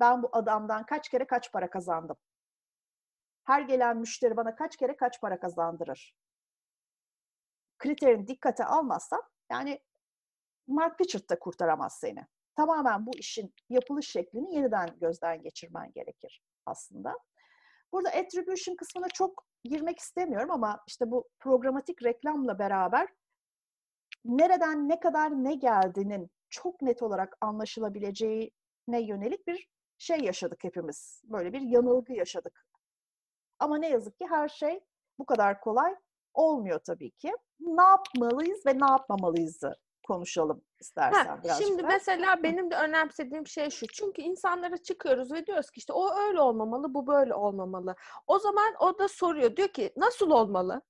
[0.00, 2.16] ben bu adamdan kaç kere kaç para kazandım?
[3.44, 6.14] Her gelen müşteri bana kaç kere kaç para kazandırır?
[7.78, 9.82] Kriterini dikkate almazsan yani
[10.66, 12.26] Mark Pitchard da kurtaramaz seni.
[12.56, 17.18] Tamamen bu işin yapılış şeklini yeniden gözden geçirmen gerekir aslında.
[17.92, 23.08] Burada attribution kısmına çok girmek istemiyorum ama işte bu programatik reklamla beraber
[24.24, 31.22] nereden ne kadar ne geldiğinin çok net olarak anlaşılabileceğine yönelik bir şey yaşadık hepimiz.
[31.24, 32.66] Böyle bir yanılgı yaşadık.
[33.58, 34.80] Ama ne yazık ki her şey
[35.18, 35.96] bu kadar kolay
[36.34, 37.32] olmuyor tabii ki.
[37.60, 39.76] Ne yapmalıyız ve ne yapmamalıyızı
[40.10, 41.86] konuşalım istersen Ha, birazcık şimdi da.
[41.86, 43.86] mesela benim de önemsediğim şey şu.
[43.86, 47.94] Çünkü insanlara çıkıyoruz ve diyoruz ki işte o öyle olmamalı, bu böyle olmamalı.
[48.26, 49.56] O zaman o da soruyor.
[49.56, 50.82] Diyor ki nasıl olmalı?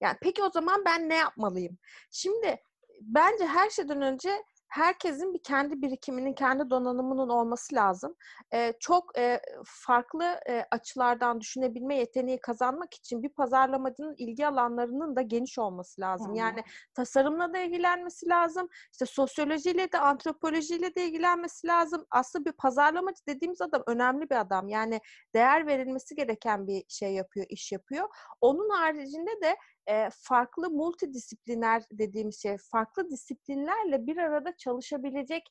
[0.00, 1.78] Yani peki o zaman ben ne yapmalıyım?
[2.10, 2.56] Şimdi
[3.00, 8.14] bence her şeyden önce herkesin bir kendi birikiminin, kendi donanımının olması lazım.
[8.54, 15.22] Ee, çok e, farklı e, açılardan düşünebilme yeteneği kazanmak için bir pazarlamacının ilgi alanlarının da
[15.22, 16.32] geniş olması lazım.
[16.32, 16.36] Hı.
[16.36, 16.62] Yani
[16.94, 18.68] tasarımla da ilgilenmesi lazım.
[18.92, 22.06] İşte sosyolojiyle de, antropolojiyle de ilgilenmesi lazım.
[22.10, 24.68] Aslında bir pazarlamacı dediğimiz adam önemli bir adam.
[24.68, 25.00] Yani
[25.34, 28.08] değer verilmesi gereken bir şey yapıyor, iş yapıyor.
[28.40, 29.79] Onun haricinde de e,
[30.12, 35.42] farklı multidisipliner dediğimiz şey, farklı disiplinlerle bir arada çalışabilecek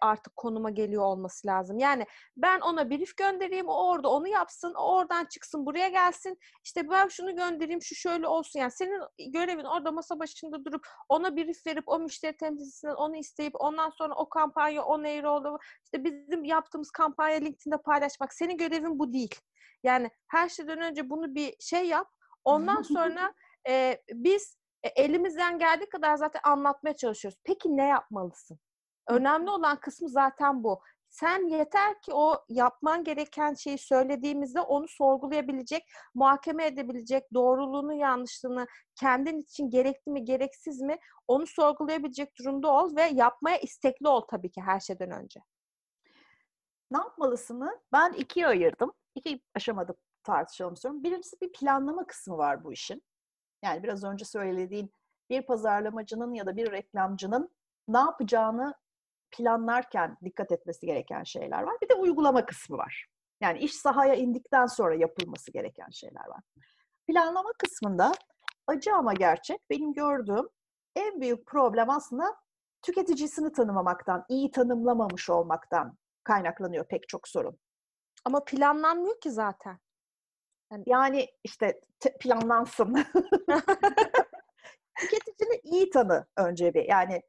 [0.00, 1.78] artık konuma geliyor olması lazım.
[1.78, 2.06] Yani
[2.36, 6.38] ben ona brief göndereyim, o orada onu yapsın, o oradan çıksın, buraya gelsin.
[6.64, 8.60] İşte ben şunu göndereyim, şu şöyle olsun.
[8.60, 9.00] Yani senin
[9.32, 14.14] görevin orada masa başında durup ona brief verip o müşteri temsilcisinden onu isteyip ondan sonra
[14.14, 15.58] o kampanya on air oldu.
[15.84, 18.34] İşte bizim yaptığımız kampanya LinkedIn'de paylaşmak.
[18.34, 19.34] Senin görevin bu değil.
[19.82, 22.10] Yani her şeyden önce bunu bir şey yap.
[22.44, 23.34] Ondan sonra
[23.68, 27.38] e, biz elimizden geldiği kadar zaten anlatmaya çalışıyoruz.
[27.44, 28.58] Peki ne yapmalısın?
[29.08, 30.80] Önemli olan kısmı zaten bu.
[31.10, 35.82] Sen yeter ki o yapman gereken şeyi söylediğimizde onu sorgulayabilecek,
[36.14, 40.98] muhakeme edebilecek, doğruluğunu, yanlışlığını, kendin için gerekli mi, gereksiz mi
[41.28, 45.40] onu sorgulayabilecek durumda ol ve yapmaya istekli ol tabii ki her şeyden önce.
[46.90, 48.92] Ne yapmalısını ben ikiye ayırdım.
[49.14, 51.02] İki aşamada tartışalım istiyorum.
[51.02, 53.02] Birincisi bir planlama kısmı var bu işin.
[53.62, 54.92] Yani biraz önce söylediğin
[55.30, 57.50] bir pazarlamacının ya da bir reklamcının
[57.88, 58.74] ne yapacağını
[59.30, 61.74] planlarken dikkat etmesi gereken şeyler var.
[61.82, 63.06] Bir de uygulama kısmı var.
[63.40, 66.40] Yani iş sahaya indikten sonra yapılması gereken şeyler var.
[67.06, 68.12] Planlama kısmında
[68.66, 70.48] acı ama gerçek benim gördüğüm
[70.96, 72.36] en büyük problem aslında
[72.82, 77.58] tüketicisini tanımamaktan, iyi tanımlamamış olmaktan kaynaklanıyor pek çok sorun.
[78.24, 79.78] Ama planlanmıyor ki zaten.
[80.86, 82.94] Yani işte te- planlansın.
[84.98, 86.84] Tüketicini iyi tanı önce bir.
[86.84, 87.22] Yani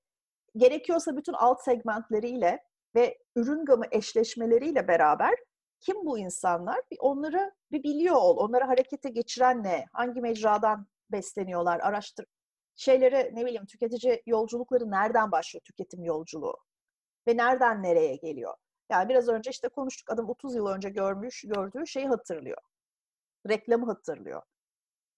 [0.56, 2.60] gerekiyorsa bütün alt segmentleriyle
[2.96, 5.36] ve ürün gamı eşleşmeleriyle beraber
[5.80, 6.82] kim bu insanlar?
[6.92, 8.38] Bir onları bir biliyor ol.
[8.38, 9.86] Onları harekete geçiren ne?
[9.94, 11.80] Hangi mecradan besleniyorlar?
[11.80, 12.26] Araştır.
[12.76, 16.58] Şeyleri ne bileyim tüketici yolculukları nereden başlıyor tüketim yolculuğu?
[17.28, 18.54] Ve nereden nereye geliyor?
[18.92, 20.12] Yani biraz önce işte konuştuk.
[20.12, 22.58] Adam 30 yıl önce görmüş, gördüğü şeyi hatırlıyor.
[23.50, 24.42] Reklamı hatırlıyor.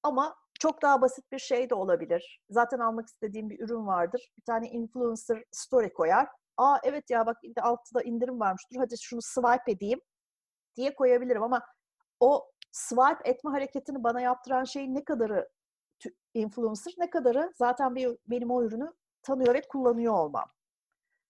[0.04, 2.42] Ama çok daha basit bir şey de olabilir.
[2.50, 4.32] Zaten almak istediğim bir ürün vardır.
[4.38, 6.28] Bir tane influencer story koyar.
[6.58, 8.64] Aa evet ya bak altta indirim varmış.
[8.74, 10.02] Dur hadi şunu swipe edeyim
[10.76, 11.62] diye koyabilirim ama
[12.20, 15.50] o swipe etme hareketini bana yaptıran şey ne kadarı
[16.34, 20.46] influencer, ne kadarı zaten bir, benim o ürünü tanıyor ve kullanıyor olmam.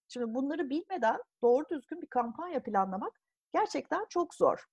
[0.08, 3.20] Şimdi bunları bilmeden doğru düzgün bir kampanya planlamak
[3.54, 4.64] gerçekten çok zor.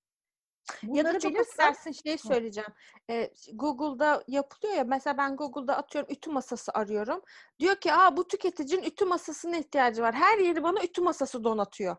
[0.84, 2.70] Bunları ya da çok affedersin şey söyleyeceğim.
[3.09, 7.22] Ee, Google'da yapılıyor ya mesela ben Google'da atıyorum ütü masası arıyorum.
[7.59, 10.15] Diyor ki aa bu tüketicinin ütü masasına ihtiyacı var.
[10.15, 11.95] Her yeri bana ütü masası donatıyor.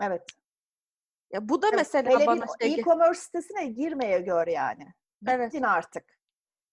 [0.00, 0.22] Evet.
[1.32, 2.74] Ya bu da evet, mesela hele bana şey...
[2.74, 4.86] E-commerce sitesine girmeye gör yani.
[5.22, 5.64] Bittin evet.
[5.64, 6.04] artık.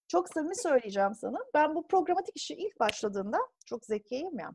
[0.08, 1.38] Çok samimi söyleyeceğim sana.
[1.54, 4.52] Ben bu programatik işi ilk başladığımda çok zekiyim ya.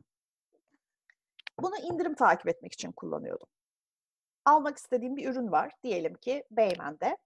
[1.59, 3.47] Bunu indirim takip etmek için kullanıyordum
[4.45, 5.71] almak istediğim bir ürün var.
[5.83, 7.17] Diyelim ki Beymen'de.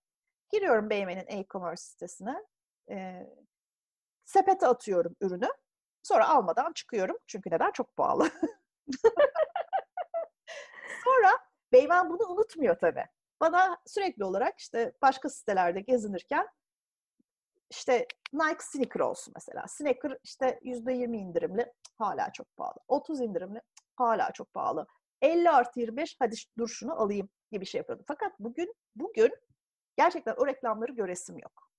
[0.51, 2.45] Giriyorum Beymen'in e-commerce sitesine.
[2.91, 3.27] E,
[4.25, 5.49] sepete atıyorum ürünü.
[6.03, 7.17] Sonra almadan çıkıyorum.
[7.27, 7.71] Çünkü neden?
[7.71, 8.29] Çok pahalı.
[11.03, 11.31] Sonra
[11.71, 13.05] Beymen bunu unutmuyor tabii.
[13.41, 16.47] Bana sürekli olarak işte başka sitelerde gezinirken
[17.69, 19.67] işte Nike sneaker olsun mesela.
[19.67, 22.77] Sneaker işte %20 indirimli hala çok pahalı.
[22.87, 23.61] 30 indirimli
[23.95, 24.87] hala çok pahalı.
[25.21, 28.05] 50 artı 25 hadi dur şunu alayım gibi şey yapıyordum.
[28.07, 29.31] Fakat bugün bugün
[29.97, 31.71] gerçekten o reklamları göresim yok.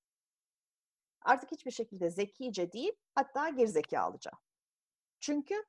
[1.22, 4.30] Artık hiçbir şekilde zekice değil hatta gerizekalıca.
[5.20, 5.64] Çünkü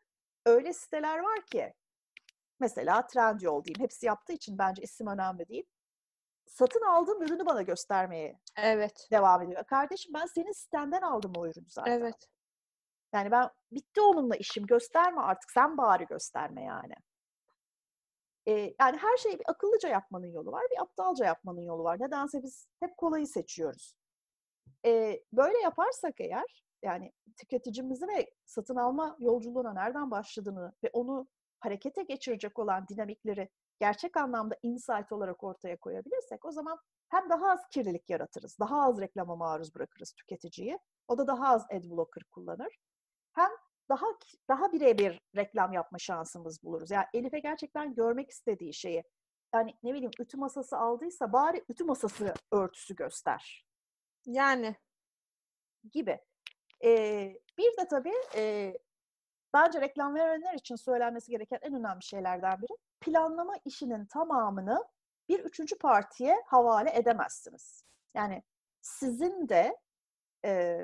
[0.45, 1.73] öyle siteler var ki
[2.59, 3.81] mesela Trendyol diyeyim.
[3.83, 5.65] Hepsi yaptığı için bence isim önemli değil.
[6.45, 9.07] Satın aldığım ürünü bana göstermeye evet.
[9.11, 9.63] devam ediyor.
[9.63, 11.91] Kardeşim ben senin sitenden aldım o ürünü zaten.
[11.91, 12.27] Evet.
[13.13, 16.93] Yani ben bitti onunla işim gösterme artık sen bari gösterme yani.
[18.47, 21.99] E, yani her şeyi bir akıllıca yapmanın yolu var, bir aptalca yapmanın yolu var.
[21.99, 23.95] Nedense biz hep kolayı seçiyoruz.
[24.85, 31.27] E, böyle yaparsak eğer, yani tüketicimizi ve satın alma yolculuğuna nereden başladığını ve onu
[31.59, 36.79] harekete geçirecek olan dinamikleri gerçek anlamda insight olarak ortaya koyabilirsek o zaman
[37.09, 40.79] hem daha az kirlilik yaratırız, daha az reklama maruz bırakırız tüketiciyi.
[41.07, 42.77] O da daha az adblocker kullanır.
[43.33, 43.49] Hem
[43.91, 44.05] daha
[44.49, 46.91] daha birebir reklam yapma şansımız buluruz.
[46.91, 49.03] Yani Elif'e gerçekten görmek istediği şeyi
[49.53, 53.65] yani ne bileyim ütü masası aldıysa bari ütü masası örtüsü göster.
[54.25, 54.75] Yani
[55.91, 56.19] gibi.
[56.83, 58.73] Ee, bir de tabii e,
[59.53, 64.85] bence reklam verenler için söylenmesi gereken en önemli şeylerden biri planlama işinin tamamını
[65.29, 67.83] bir üçüncü partiye havale edemezsiniz.
[68.13, 68.43] Yani
[68.81, 69.77] sizin de
[70.45, 70.79] e,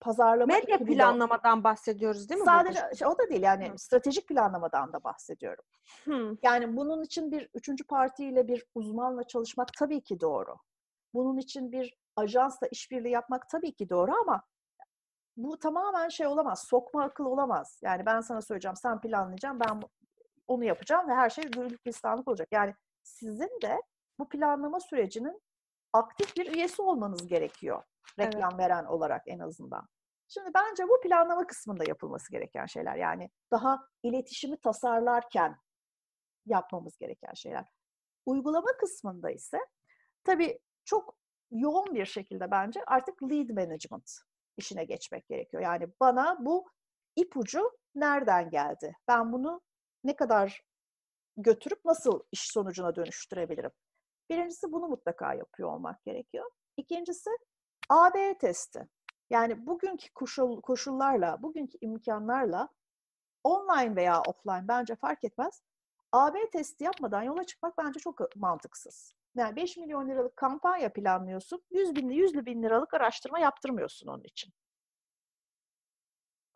[0.00, 2.44] pazarlama medya ekibi planlamadan bahsediyoruz değil mi?
[2.44, 2.94] Sadece burada?
[2.94, 3.78] şey, o da değil yani Hı.
[3.78, 5.64] stratejik planlamadan da bahsediyorum.
[6.04, 6.36] Hı.
[6.42, 10.56] Yani bunun için bir üçüncü partiyle bir uzmanla çalışmak tabii ki doğru.
[11.14, 14.42] Bunun için bir ajansla işbirliği yapmak tabii ki doğru ama
[15.36, 17.80] bu tamamen şey olamaz, sokma akıl olamaz.
[17.82, 19.80] Yani ben sana söyleyeceğim, sen planlayacaksın, ben
[20.48, 22.48] onu yapacağım ve her şey güllük gülistanlık olacak.
[22.52, 23.82] Yani sizin de
[24.18, 25.42] bu planlama sürecinin
[25.92, 27.82] aktif bir üyesi olmanız gerekiyor.
[28.18, 28.34] Evet.
[28.34, 29.88] Reklam veren olarak en azından.
[30.28, 32.96] Şimdi bence bu planlama kısmında yapılması gereken şeyler.
[32.96, 35.56] Yani daha iletişimi tasarlarken
[36.46, 37.64] yapmamız gereken şeyler.
[38.26, 39.58] Uygulama kısmında ise
[40.24, 41.18] tabii çok
[41.50, 44.12] yoğun bir şekilde bence artık lead management
[44.56, 45.62] işine geçmek gerekiyor.
[45.62, 46.70] Yani bana bu
[47.16, 48.96] ipucu nereden geldi?
[49.08, 49.60] Ben bunu
[50.04, 50.62] ne kadar
[51.36, 53.70] götürüp nasıl iş sonucuna dönüştürebilirim?
[54.30, 56.50] Birincisi bunu mutlaka yapıyor olmak gerekiyor.
[56.76, 57.30] İkincisi
[57.88, 58.88] AB testi.
[59.30, 62.68] Yani bugünkü koşul, koşullarla, bugünkü imkanlarla
[63.44, 65.62] online veya offline bence fark etmez.
[66.12, 69.14] AB testi yapmadan yola çıkmak bence çok mantıksız.
[69.34, 74.52] Yani 5 milyon liralık kampanya planlıyorsun, 100 bin, 100 bin liralık araştırma yaptırmıyorsun onun için.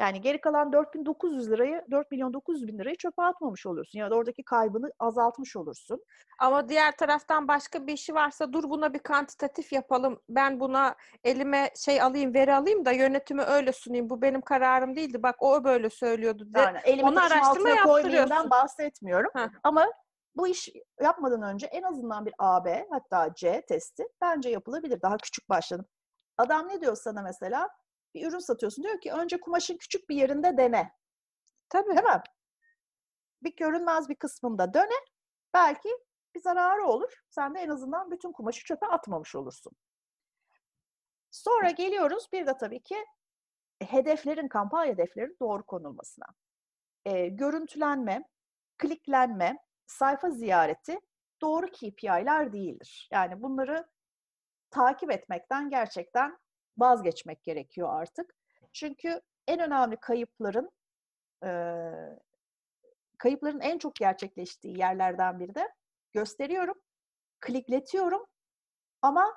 [0.02, 3.98] Yani geri kalan 4900 lirayı, 4 milyon 900 bin lirayı çöpe atmamış olursun.
[3.98, 6.04] Yani oradaki kaybını azaltmış olursun.
[6.38, 10.20] Ama diğer taraftan başka bir işi varsa dur buna bir kantitatif yapalım.
[10.28, 10.94] Ben buna
[11.24, 14.10] elime şey alayım, veri alayım da yönetimi öyle sunayım.
[14.10, 15.22] Bu benim kararım değildi.
[15.22, 16.54] Bak o böyle söylüyordu.
[16.54, 16.60] De.
[16.60, 18.50] Yani elimi onu araştırma yaptırıyorsun.
[18.50, 19.30] bahsetmiyorum.
[19.34, 19.48] Heh.
[19.62, 19.86] Ama
[20.36, 20.68] bu iş
[21.02, 25.02] yapmadan önce en azından bir AB hatta C testi bence yapılabilir.
[25.02, 25.86] Daha küçük başladım.
[26.36, 27.68] Adam ne diyor sana mesela?
[28.14, 28.84] Bir ürün satıyorsun.
[28.84, 30.92] Diyor ki önce kumaşın küçük bir yerinde dene.
[31.68, 31.96] Tabii.
[31.96, 32.22] Değil mi?
[33.42, 35.04] Bir görünmez bir kısmında döne.
[35.54, 35.88] Belki
[36.34, 37.12] bir zararı olur.
[37.30, 39.72] Sen de en azından bütün kumaşı çöpe atmamış olursun.
[41.30, 43.06] Sonra geliyoruz bir de tabii ki
[43.82, 46.26] hedeflerin, kampanya hedeflerin doğru konulmasına.
[47.04, 48.28] Ee, görüntülenme,
[48.78, 51.00] kliklenme, sayfa ziyareti
[51.40, 53.08] doğru KPI'ler değildir.
[53.12, 53.88] Yani bunları
[54.70, 56.38] takip etmekten gerçekten
[56.78, 58.34] vazgeçmek gerekiyor artık.
[58.72, 60.70] Çünkü en önemli kayıpların
[63.18, 65.68] kayıpların en çok gerçekleştiği yerlerden biri de
[66.12, 66.74] gösteriyorum,
[67.40, 68.26] klikletiyorum
[69.02, 69.34] ama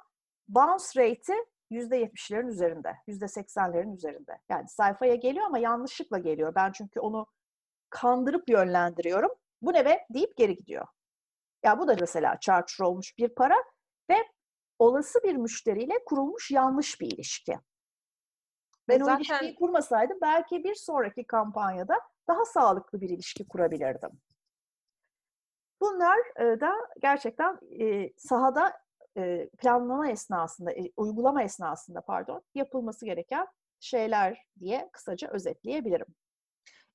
[0.48, 4.40] bounce rate'i %70'lerin üzerinde, %80'lerin üzerinde.
[4.50, 6.56] Yani sayfaya geliyor ama yanlışlıkla geliyor.
[6.56, 7.28] Ben çünkü onu
[7.90, 9.32] kandırıp yönlendiriyorum.
[9.62, 10.88] Bu ne be deyip geri gidiyor.
[11.64, 13.56] Ya bu da mesela çarçur olmuş bir para
[14.10, 14.16] ve
[14.80, 17.59] olası bir müşteriyle kurulmuş yanlış bir ilişki.
[18.88, 24.21] Ben o Zaten- ilişkiyi kurmasaydım belki bir sonraki kampanyada daha sağlıklı bir ilişki kurabilirdim.
[25.82, 28.73] Bunlar e, da gerçekten e, sahada
[29.17, 33.47] e, planlama esnasında, e, uygulama esnasında pardon, yapılması gereken
[33.80, 36.15] şeyler diye kısaca özetleyebilirim.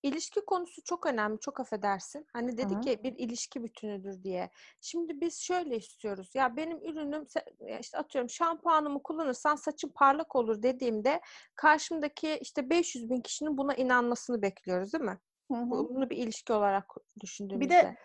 [0.02, 2.26] İlişki konusu çok önemli, çok affedersin.
[2.32, 2.90] Hani dedik hı.
[2.90, 4.50] ya bir ilişki bütünüdür diye.
[4.80, 6.30] Şimdi biz şöyle istiyoruz.
[6.34, 7.26] Ya benim ürünüm
[7.80, 11.20] işte atıyorum şampuanımı kullanırsan saçın parlak olur dediğimde
[11.54, 15.18] karşımdaki işte 500 bin kişinin buna inanmasını bekliyoruz değil mi?
[15.50, 16.84] Bu- Bunu bir ilişki olarak
[17.20, 17.96] düşündüğümüzde.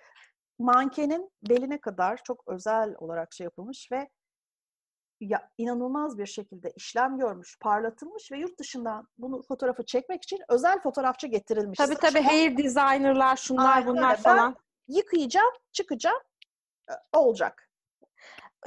[0.60, 4.10] mankenin beline kadar çok özel olarak şey yapılmış ve
[5.20, 10.82] ya, inanılmaz bir şekilde işlem görmüş, parlatılmış ve yurt dışından bunu fotoğrafı çekmek için özel
[10.82, 11.78] fotoğrafçı getirilmiş.
[11.78, 14.18] Tabii tabii hair designer'lar şunlar Aynen bunlar öyle.
[14.18, 14.56] Ben- falan.
[14.88, 16.22] Yıkayacağım, çıkacağım,
[16.90, 17.65] e, olacak.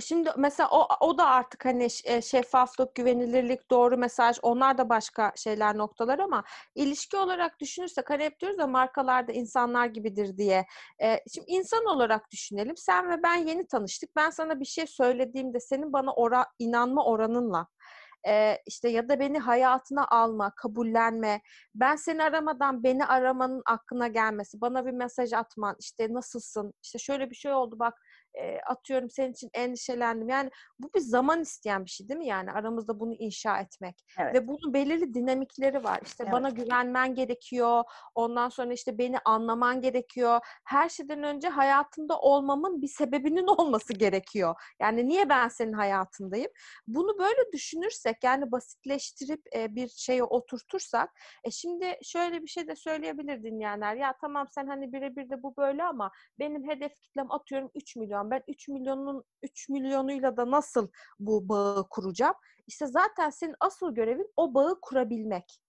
[0.00, 5.32] Şimdi mesela o, o da artık hani e, şeffaflık, güvenilirlik, doğru mesaj onlar da başka
[5.36, 6.44] şeyler noktalar ama
[6.74, 10.66] ilişki olarak düşünürsek hani hep diyoruz ya markalar da insanlar gibidir diye.
[11.02, 12.76] E, şimdi insan olarak düşünelim.
[12.76, 14.16] Sen ve ben yeni tanıştık.
[14.16, 17.66] Ben sana bir şey söylediğimde senin bana ora, inanma oranınla
[18.26, 21.40] e, işte ya da beni hayatına alma, kabullenme,
[21.74, 27.30] ben seni aramadan beni aramanın aklına gelmesi, bana bir mesaj atman, işte nasılsın, işte şöyle
[27.30, 27.94] bir şey oldu bak
[28.38, 30.28] e, atıyorum senin için endişelendim.
[30.28, 32.26] Yani bu bir zaman isteyen bir şey değil mi?
[32.26, 34.04] Yani aramızda bunu inşa etmek.
[34.18, 34.34] Evet.
[34.34, 36.00] Ve bunun belirli dinamikleri var.
[36.04, 36.32] İşte Evet.
[36.32, 37.84] bana güvenmen gerekiyor.
[38.14, 40.40] Ondan sonra işte beni anlaman gerekiyor.
[40.64, 44.54] Her şeyden önce hayatımda olmamın bir sebebinin olması gerekiyor.
[44.80, 46.50] Yani niye ben senin hayatındayım?
[46.86, 51.10] Bunu böyle düşünürsek yani basitleştirip e, bir şeye oturtursak
[51.44, 53.94] e şimdi şöyle bir şey de söyleyebilir dinleyenler.
[53.94, 58.27] Ya tamam sen hani birebir de bu böyle ama benim hedef kitlem atıyorum 3 milyon.
[58.30, 62.34] Ben 3 milyonun 3 milyonuyla da nasıl bu bağı kuracağım?
[62.66, 65.60] İşte zaten senin asıl görevin o bağı kurabilmek.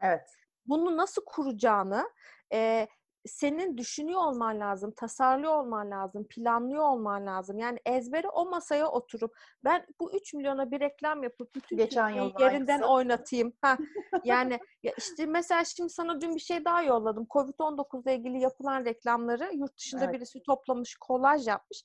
[0.00, 0.30] Evet.
[0.66, 2.10] Bunu nasıl kuracağını
[2.52, 2.88] e,
[3.26, 7.58] senin düşünüyor olman lazım, tasarlıyor olman lazım, planlıyor olman lazım.
[7.58, 12.72] Yani ezbere o masaya oturup ben bu 3 milyona bir reklam yapıp bütün Geçen yerinden
[12.74, 12.86] aynısı.
[12.86, 13.52] oynatayım.
[13.62, 13.78] Ha,
[14.24, 17.26] yani ya işte mesela şimdi sana dün bir şey daha yolladım.
[17.30, 20.14] Covid-19 ile ilgili yapılan reklamları yurt dışında Evet.
[20.14, 21.82] birisi toplamış, kolaj yapmış.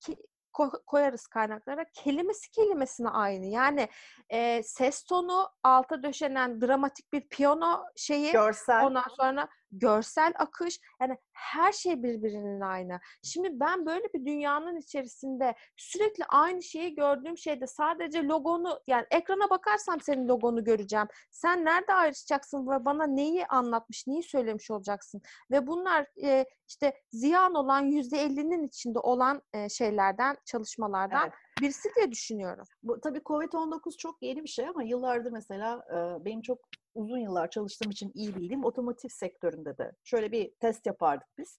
[0.00, 0.16] Ki,
[0.52, 1.84] ko- koyarız kaynaklara.
[1.94, 3.46] Kelimesi kelimesine aynı.
[3.46, 3.88] Yani
[4.30, 8.86] e, ses tonu, alta döşenen dramatik bir piyano şeyi, Görsel.
[8.86, 13.00] Ondan sonra görsel akış yani her şey birbirinin aynı.
[13.22, 19.50] Şimdi ben böyle bir dünyanın içerisinde sürekli aynı şeyi gördüğüm şeyde sadece logonu yani ekrana
[19.50, 21.06] bakarsam senin logonu göreceğim.
[21.30, 25.22] Sen nerede ayrışacaksın ve bana neyi anlatmış, neyi söylemiş olacaksın?
[25.50, 31.32] Ve bunlar e, işte ziyan olan %50'nin içinde olan e, şeylerden, çalışmalardan Evet.
[31.60, 32.64] birisi diye düşünüyorum.
[32.82, 36.58] Bu, tabii Covid-19 çok yeni bir şey ama yıllardır mesela e, benim çok
[36.98, 41.58] uzun yıllar çalıştığım için iyi bildiğim otomotiv sektöründe de şöyle bir test yapardık biz.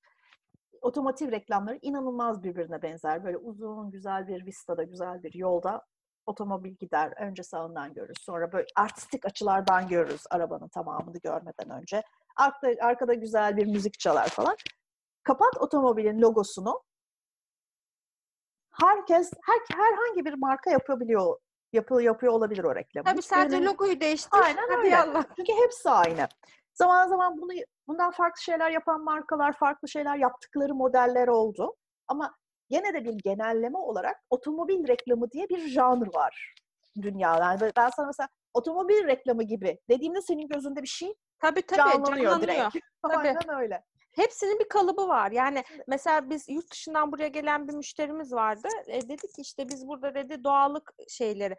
[0.81, 3.23] Otomotiv reklamları inanılmaz birbirine benzer.
[3.23, 5.85] Böyle uzun güzel bir vistada, güzel bir yolda
[6.25, 7.13] otomobil gider.
[7.17, 8.17] Önce sağından görürüz.
[8.21, 12.03] Sonra böyle artistik açılardan görürüz arabanın tamamını görmeden önce.
[12.37, 14.55] Arkada, arkada güzel bir müzik çalar falan.
[15.23, 16.83] Kapat otomobilin logosunu.
[18.71, 21.37] Herkes, her, herhangi bir marka yapabiliyor,
[21.73, 23.05] yapıyor, yapıyor olabilir o reklamı.
[23.05, 24.39] Tabii sadece Hiçbirinin- logoyu değiştir.
[24.43, 24.89] Aynen hadi öyle.
[24.89, 25.23] yallah.
[25.35, 26.27] Çünkü hepsi aynı.
[26.73, 27.51] Zaman zaman bunu
[27.87, 31.75] bundan farklı şeyler yapan markalar, farklı şeyler yaptıkları modeller oldu.
[32.07, 32.35] Ama
[32.69, 36.53] gene de bir genelleme olarak otomobil reklamı diye bir janr var
[37.01, 37.43] dünyada.
[37.43, 42.31] Yani ben sana mesela otomobil reklamı gibi dediğimde senin gözünde bir şey Tabii tabii canlanıyor
[42.31, 42.41] canlanıyor.
[42.41, 42.85] direkt.
[43.03, 43.17] Tabii.
[43.17, 43.83] Aynen öyle.
[44.19, 45.31] Hepsinin bir kalıbı var.
[45.31, 48.67] Yani mesela biz yurt dışından buraya gelen bir müşterimiz vardı.
[48.87, 51.55] E, dedi ki işte biz burada dedi doğallık şeyleri.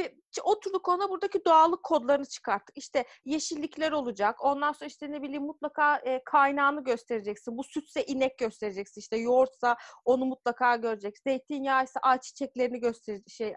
[0.00, 2.78] Ç- oturduk ona buradaki doğallık kodlarını çıkarttık.
[2.78, 4.44] İşte yeşillikler olacak.
[4.44, 7.56] Ondan sonra işte ne bileyim mutlaka e, kaynağını göstereceksin.
[7.56, 9.00] Bu sütse inek göstereceksin.
[9.00, 11.22] İşte yoğurtsa onu mutlaka göreceksin.
[11.30, 13.54] Zeytinyağı ise ağaç çiçeklerini göster şey e,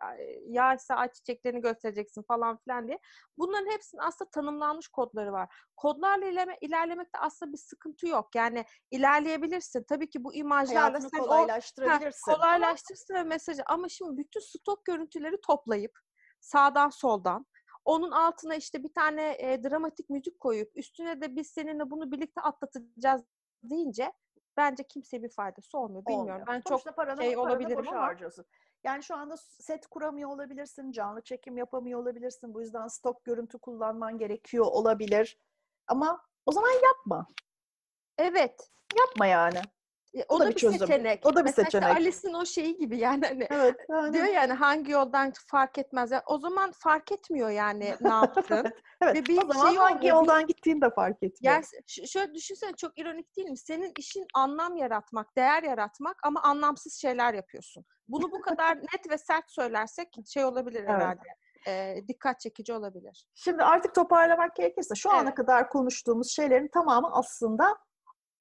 [0.47, 2.99] yağ ise ağaç çiçeklerini göstereceksin falan filan diye.
[3.37, 8.35] Bunların hepsinin aslında tanımlanmış kodları var kodlarla ilerleme, ilerlemekte aslında bir sıkıntı yok.
[8.35, 9.83] Yani ilerleyebilirsin.
[9.83, 12.31] Tabii ki bu imajlarla Hayatını sen o kolaylaştırabilirsin.
[12.31, 15.99] Ha, kolaylaştırsın ve mesajı ama şimdi bütün stok görüntüleri toplayıp
[16.45, 17.45] sağdan soldan
[17.85, 22.41] onun altına işte bir tane e, dramatik müzik koyup üstüne de biz seninle bunu birlikte
[22.41, 23.21] atlatacağız
[23.63, 24.13] deyince
[24.57, 26.05] bence kimseye bir faydası olmuyor.
[26.05, 26.29] Bilmiyorum.
[26.29, 26.47] Olmuyor.
[26.47, 28.45] Ben çok Sonuçta paranı, şey olabilirim ama- harcıyorsun.
[28.83, 32.53] Yani şu anda set kuramıyor olabilirsin, canlı çekim yapamıyor olabilirsin.
[32.53, 35.39] Bu yüzden stok görüntü kullanman gerekiyor olabilir.
[35.87, 37.27] Ama o zaman yapma.
[38.17, 38.69] evet.
[38.99, 39.61] Yapma yani.
[40.15, 40.79] E, O O, da da, bir bir çözüm.
[40.79, 41.25] seçenek.
[41.25, 41.97] O da bir Mesela işte seçenek.
[41.97, 43.75] Alice'in o şeyi gibi yani hani Evet.
[43.89, 46.11] yani- diyor yani hangi yoldan fark etmez.
[46.11, 48.73] Ya, o zaman fark etmiyor yani ne yaptın.
[49.01, 49.15] evet.
[49.15, 51.53] Ve bir o zaman şey hangi bir- yoldan gittiğini de fark etmiyor.
[51.55, 51.65] Yani
[52.07, 53.57] şöyle düşünsene çok ironik değil mi?
[53.57, 57.85] Senin işin anlam yaratmak, değer yaratmak ama anlamsız şeyler yapıyorsun.
[58.07, 60.89] Bunu bu kadar net ve sert söylersek şey olabilir Evet.
[60.89, 61.21] herhalde.
[61.67, 63.27] e, dikkat çekici olabilir.
[63.35, 65.35] Şimdi artık toparlamak gerekirse şu ana Evet.
[65.35, 67.77] kadar konuştuğumuz şeylerin tamamı aslında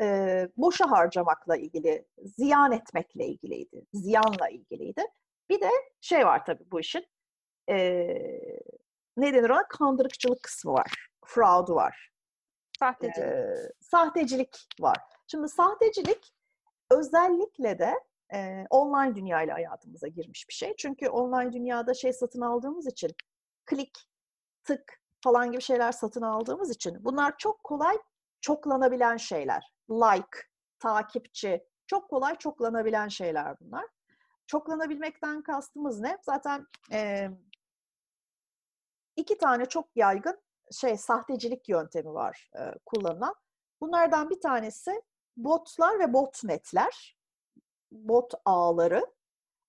[0.03, 5.03] e, boşa harcamakla ilgili, ziyan etmekle ilgiliydi, ziyanla ilgiliydi.
[5.49, 5.71] Bir de
[6.01, 7.07] şey var tabii bu işin,
[7.71, 7.77] e,
[9.17, 9.69] ne denir ona?
[9.69, 12.11] Kandırıkçılık kısmı var, fraud var,
[12.79, 13.19] Sahtecilik.
[13.19, 14.97] e, sahtecilik var.
[15.27, 16.35] Şimdi sahtecilik
[16.91, 17.95] özellikle de
[18.35, 20.75] e, online dünyayla hayatımıza girmiş bir şey.
[20.79, 23.11] Çünkü online dünyada şey satın aldığımız için
[23.67, 23.99] klik,
[24.65, 27.99] tık falan gibi şeyler satın aldığımız için bunlar çok kolay
[28.41, 29.74] çoklanabilen şeyler.
[29.91, 30.39] Like,
[30.78, 33.87] takipçi, çok kolay çoklanabilen şeyler bunlar.
[34.47, 36.18] Çoklanabilmekten kastımız ne?
[36.22, 37.30] Zaten e,
[39.16, 40.41] iki tane çok yaygın
[40.72, 43.35] şey sahtecilik yöntemi var e, kullanılan.
[43.80, 45.03] Bunlardan bir tanesi
[45.37, 47.16] botlar ve botnetler,
[47.93, 49.07] bot ağları.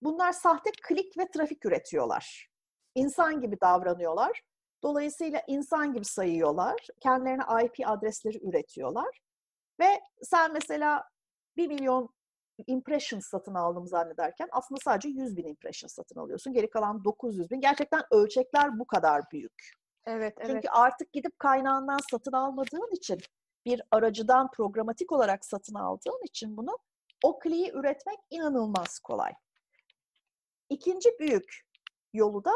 [0.02, 2.50] Bunlar sahte klik ve trafik üretiyorlar.
[2.96, 4.42] İnsan gibi davranıyorlar.
[4.84, 6.88] Dolayısıyla insan gibi sayıyorlar.
[7.00, 9.25] Kendilerine IP adresleri üretiyorlar.
[9.80, 11.04] Ve sen mesela
[11.58, 12.10] 1 milyon
[12.68, 16.54] impression satın aldım zannederken aslında sadece 100 bin impression satın alıyorsun.
[16.54, 17.62] Geri kalan 900 bin.
[17.62, 19.72] Gerçekten ölçekler bu kadar büyük.
[20.06, 20.52] Evet, evet.
[20.52, 23.20] Çünkü artık gidip kaynağından satın almadığın için
[23.66, 26.78] bir aracıdan programatik olarak satın aldığın için bunu
[27.24, 29.34] o kliği üretmek inanılmaz kolay.
[30.70, 31.62] İkinci büyük
[32.14, 32.52] yolu da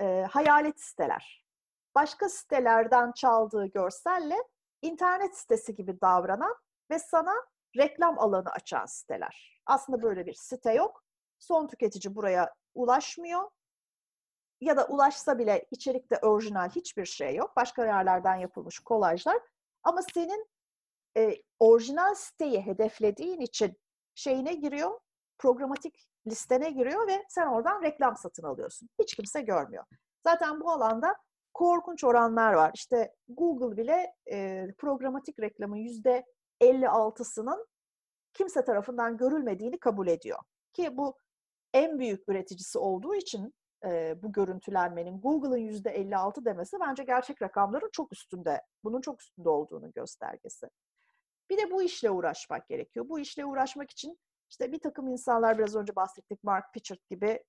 [0.00, 1.44] e, hayalet siteler.
[1.94, 4.36] Başka sitelerden çaldığı görselle
[4.82, 6.54] internet sitesi gibi davranan
[6.90, 7.34] ve sana
[7.76, 9.60] reklam alanı açan siteler.
[9.66, 11.04] Aslında böyle bir site yok.
[11.38, 13.50] Son tüketici buraya ulaşmıyor.
[14.60, 17.56] Ya da ulaşsa bile içerikte orijinal hiçbir şey yok.
[17.56, 19.36] Başka yerlerden yapılmış kolajlar.
[19.82, 20.48] Ama senin
[21.16, 23.76] e, orijinal siteyi hedeflediğin için
[24.14, 25.00] şeyine giriyor,
[25.38, 28.88] programatik listene giriyor ve sen oradan reklam satın alıyorsun.
[28.98, 29.84] Hiç kimse görmüyor.
[30.24, 31.16] Zaten bu alanda
[31.54, 32.70] korkunç oranlar var.
[32.74, 36.24] İşte Google bile e, programatik reklamın yüzde
[36.60, 37.66] 56'sının
[38.32, 40.38] kimse tarafından görülmediğini kabul ediyor.
[40.72, 41.18] Ki bu
[41.72, 47.90] en büyük üreticisi olduğu için e, bu görüntülenmenin Google'ın yüzde 56 demesi bence gerçek rakamların
[47.92, 50.68] çok üstünde, bunun çok üstünde olduğunu göstergesi.
[51.50, 53.08] Bir de bu işle uğraşmak gerekiyor.
[53.08, 54.18] Bu işle uğraşmak için
[54.50, 57.44] işte bir takım insanlar biraz önce bahsettik Mark Pitchard gibi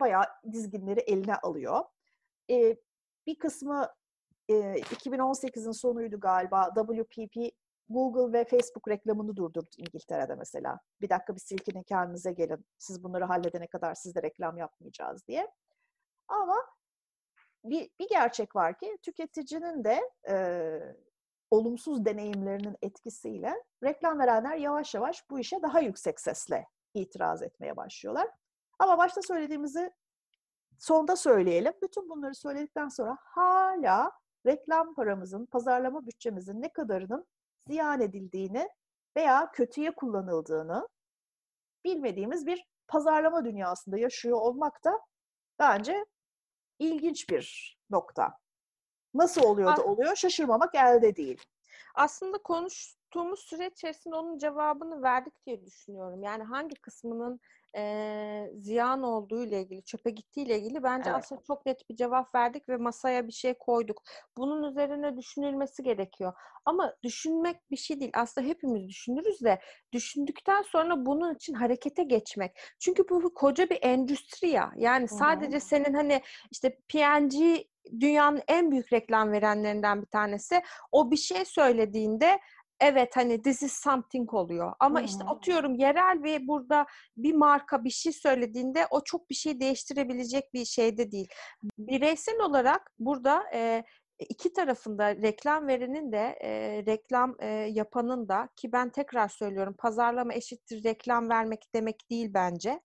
[0.00, 1.84] bayağı dizginleri eline alıyor.
[2.50, 2.76] Ee,
[3.26, 3.88] bir kısmı
[4.48, 7.59] e, 2018'in sonuydu galiba WPP
[7.90, 10.80] Google ve Facebook reklamını durdurdu İngiltere'de mesela.
[11.00, 12.66] Bir dakika bir silkinin kendinize gelin.
[12.78, 15.48] Siz bunları halledene kadar siz de reklam yapmayacağız diye.
[16.28, 16.56] Ama
[17.64, 20.36] bir, bir gerçek var ki tüketicinin de e,
[21.50, 28.28] olumsuz deneyimlerinin etkisiyle reklam verenler yavaş yavaş bu işe daha yüksek sesle itiraz etmeye başlıyorlar.
[28.78, 29.92] Ama başta söylediğimizi
[30.78, 31.72] sonda söyleyelim.
[31.82, 34.12] Bütün bunları söyledikten sonra hala
[34.46, 37.26] reklam paramızın, pazarlama bütçemizin ne kadarının
[37.66, 38.68] ziyan edildiğini
[39.16, 40.88] veya kötüye kullanıldığını
[41.84, 45.00] bilmediğimiz bir pazarlama dünyasında yaşıyor olmak da
[45.58, 46.04] bence
[46.78, 48.38] ilginç bir nokta.
[49.14, 51.42] Nasıl oluyor da oluyor şaşırmamak elde değil.
[51.94, 56.22] Aslında konuştuğumuz süre içerisinde onun cevabını verdik diye düşünüyorum.
[56.22, 57.40] Yani hangi kısmının
[57.76, 61.18] e, ziyan olduğu ile ilgili, çöpe gittiği ile ilgili bence evet.
[61.18, 64.02] aslında çok net bir cevap verdik ve masaya bir şey koyduk.
[64.36, 66.32] Bunun üzerine düşünülmesi gerekiyor.
[66.64, 68.12] Ama düşünmek bir şey değil.
[68.14, 69.60] Aslında hepimiz düşünürüz de
[69.92, 72.60] düşündükten sonra bunun için harekete geçmek.
[72.78, 74.72] Çünkü bu koca bir endüstri ya.
[74.76, 75.60] Yani sadece Hı-hı.
[75.60, 77.34] senin hani işte PNG
[78.00, 80.62] dünyanın en büyük reklam verenlerinden bir tanesi.
[80.92, 82.40] O bir şey söylediğinde
[82.80, 84.72] evet hani this is something oluyor.
[84.80, 85.06] Ama hmm.
[85.06, 90.54] işte atıyorum yerel ve burada bir marka bir şey söylediğinde o çok bir şey değiştirebilecek
[90.54, 91.28] bir şeyde değil.
[91.78, 93.84] Bireysel olarak burada e,
[94.28, 100.34] iki tarafında reklam verenin de e, reklam e, yapanın da ki ben tekrar söylüyorum pazarlama
[100.34, 102.80] eşittir reklam vermek demek değil bence.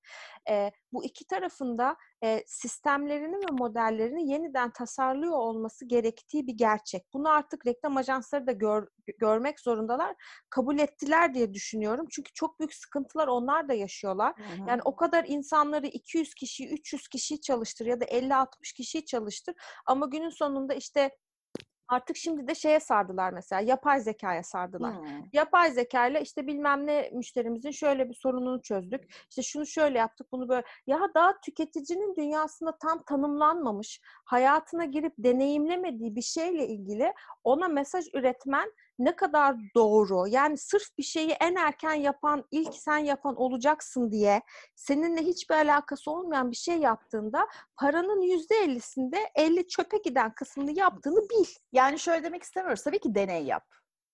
[0.50, 7.04] E, bu iki tarafında e, sistemlerini ve modellerini yeniden tasarlıyor olması gerektiği bir gerçek.
[7.14, 8.88] Bunu artık reklam ajansları da gör,
[9.20, 10.16] görmek zorundalar.
[10.50, 12.06] Kabul ettiler diye düşünüyorum.
[12.12, 14.34] Çünkü çok büyük sıkıntılar onlar da yaşıyorlar.
[14.38, 14.70] Hı hı.
[14.70, 20.06] Yani o kadar insanları 200 kişi, 300 kişi çalıştır ya da 50-60 kişi çalıştır ama
[20.06, 21.12] günün sonunda işte
[21.88, 24.94] Artık şimdi de şeye sardılar mesela yapay zekaya sardılar.
[24.94, 25.24] Hmm.
[25.34, 29.02] Yapay zekayla işte bilmem ne müşterimizin şöyle bir sorununu çözdük.
[29.30, 30.64] İşte şunu şöyle yaptık bunu böyle.
[30.88, 37.14] Ya daha tüketicinin dünyasında tam tanımlanmamış, hayatına girip deneyimlemediği bir şeyle ilgili
[37.44, 40.28] ona mesaj üretmen ne kadar doğru.
[40.28, 44.42] Yani sırf bir şeyi en erken yapan, ilk sen yapan olacaksın diye
[44.76, 51.30] seninle hiçbir alakası olmayan bir şey yaptığında paranın yüzde ellisinde elli çöpe giden kısmını yaptığını
[51.30, 51.46] bil.
[51.72, 52.84] Yani şöyle demek istemiyoruz.
[52.84, 53.64] Tabii ki deney yap.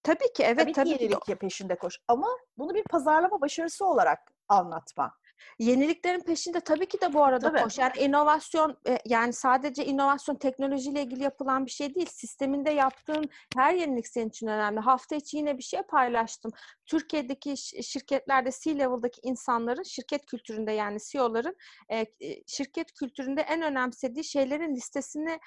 [0.04, 0.60] Tabii ki evet.
[0.60, 2.00] Tabii, tabii ki yenilik peşinde koş.
[2.08, 2.28] Ama
[2.58, 5.14] bunu bir pazarlama başarısı olarak anlatma.
[5.60, 7.64] Yeniliklerin peşinde tabii ki de bu arada tabii.
[7.64, 7.78] koş.
[7.78, 12.10] Yani inovasyon e, yani sadece inovasyon teknolojiyle ilgili yapılan bir şey değil.
[12.10, 14.80] Sisteminde yaptığın her yenilik senin için önemli.
[14.80, 16.52] Hafta içi yine bir şey paylaştım.
[16.86, 21.56] Türkiye'deki şirketlerde C-level'daki insanların şirket kültüründe yani CEO'ların
[21.90, 22.08] e, e,
[22.48, 25.40] şirket kültüründe en önemsediği şeylerin listesini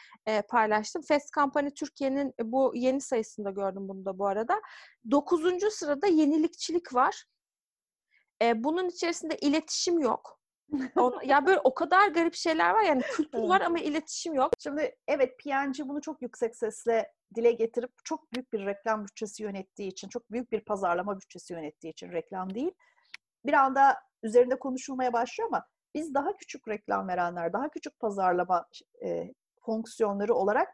[0.49, 1.03] paylaştım.
[1.03, 4.61] Fast Company Türkiye'nin bu yeni sayısında gördüm bunu da bu arada.
[5.11, 7.25] Dokuzuncu sırada yenilikçilik var.
[8.45, 10.41] E, bunun içerisinde iletişim yok.
[11.25, 14.53] ya böyle o kadar garip şeyler var yani kültür var ama iletişim yok.
[14.59, 19.91] Şimdi evet PNG bunu çok yüksek sesle dile getirip çok büyük bir reklam bütçesi yönettiği
[19.91, 22.73] için, çok büyük bir pazarlama bütçesi yönettiği için reklam değil.
[23.47, 28.67] Bir anda üzerinde konuşulmaya başlıyor ama biz daha küçük reklam verenler, daha küçük pazarlama
[29.05, 30.69] e, fonksiyonları olarak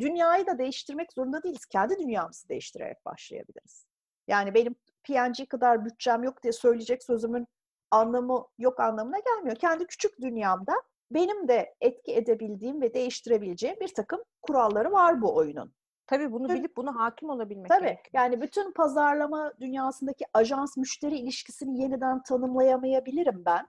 [0.00, 1.66] dünyayı da değiştirmek zorunda değiliz.
[1.66, 3.86] Kendi dünyamızı değiştirerek başlayabiliriz.
[4.28, 7.46] Yani benim PNG kadar bütçem yok diye söyleyecek sözümün
[7.90, 9.56] anlamı yok anlamına gelmiyor.
[9.56, 10.72] Kendi küçük dünyamda
[11.10, 15.74] benim de etki edebildiğim ve değiştirebileceğim bir takım kuralları var bu oyunun.
[16.06, 18.10] Tabii bunu bilip buna hakim olabilmek Tabii gerekiyor.
[18.12, 23.68] yani bütün pazarlama dünyasındaki ajans müşteri ilişkisini yeniden tanımlayamayabilirim ben.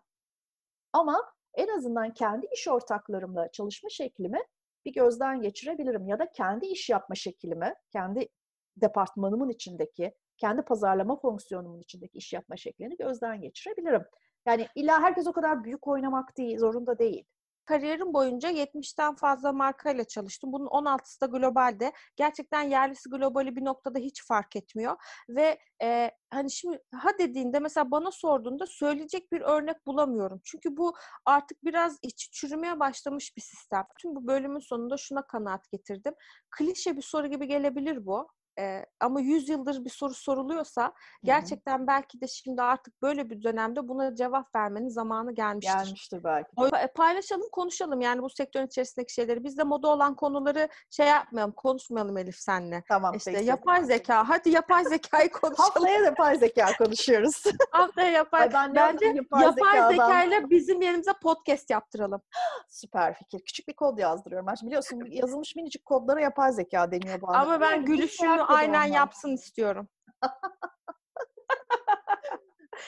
[0.94, 4.40] Ama en azından kendi iş ortaklarımla çalışma şeklimi
[4.86, 6.08] bir gözden geçirebilirim.
[6.08, 8.30] Ya da kendi iş yapma şeklimi, kendi
[8.78, 14.04] departmanımın içindeki, kendi pazarlama fonksiyonumun içindeki iş yapma şeklini gözden geçirebilirim.
[14.46, 17.26] Yani illa herkes o kadar büyük oynamak değil, zorunda değil.
[17.66, 20.54] Kariyerim boyunca 70'ten fazla markayla çalıştım.
[20.54, 21.94] Bunun 16'sı da globalde.
[22.16, 24.96] Gerçekten yerlisi globali bir noktada hiç fark etmiyor.
[25.30, 30.42] Ve e, hani şimdi ha dediğinde mesela bana sorduğunda söyleyecek bir örnek bulamıyorum.
[30.44, 30.94] Çünkü bu
[31.26, 33.84] artık biraz içi çürümeye başlamış bir sistem.
[34.00, 36.14] Tüm bu bölümün sonunda şuna kanaat getirdim.
[36.52, 38.28] Klişe bir soru gibi gelebilir bu.
[38.60, 40.94] E, ama 100 yıldır bir soru soruluyorsa
[41.24, 45.74] gerçekten belki de şimdi artık böyle bir dönemde buna cevap vermenin zamanı gelmiştir.
[45.74, 46.50] Gelmiştir belki.
[46.56, 49.44] O- e, Paylaşalım, konuşalım yani bu sektörün içerisindeki şeyleri.
[49.44, 52.84] Biz de moda olan konuları şey yapmayalım, konuşmayalım Elif senle.
[52.88, 53.46] Tamam İşte peki.
[53.46, 55.70] yapay zeka, hadi yapay zekayı konuşalım.
[55.74, 57.44] Haftaya yapay zeka konuşuyoruz.
[57.72, 58.42] Haftaya yapay.
[58.42, 59.90] Ay ben Bence yapay yapay zekadan?
[59.90, 62.22] zekayla bizim yerimize podcast yaptıralım.
[62.70, 63.40] Süper fikir.
[63.46, 64.48] Küçük bir kod yazdırıyorum.
[64.48, 67.40] Ben biliyorsun yazılmış minicik kodlara yapay zeka deniyor bazen.
[67.40, 67.86] Ama ben
[68.24, 69.90] Yani da aynen yapsın istiyorum.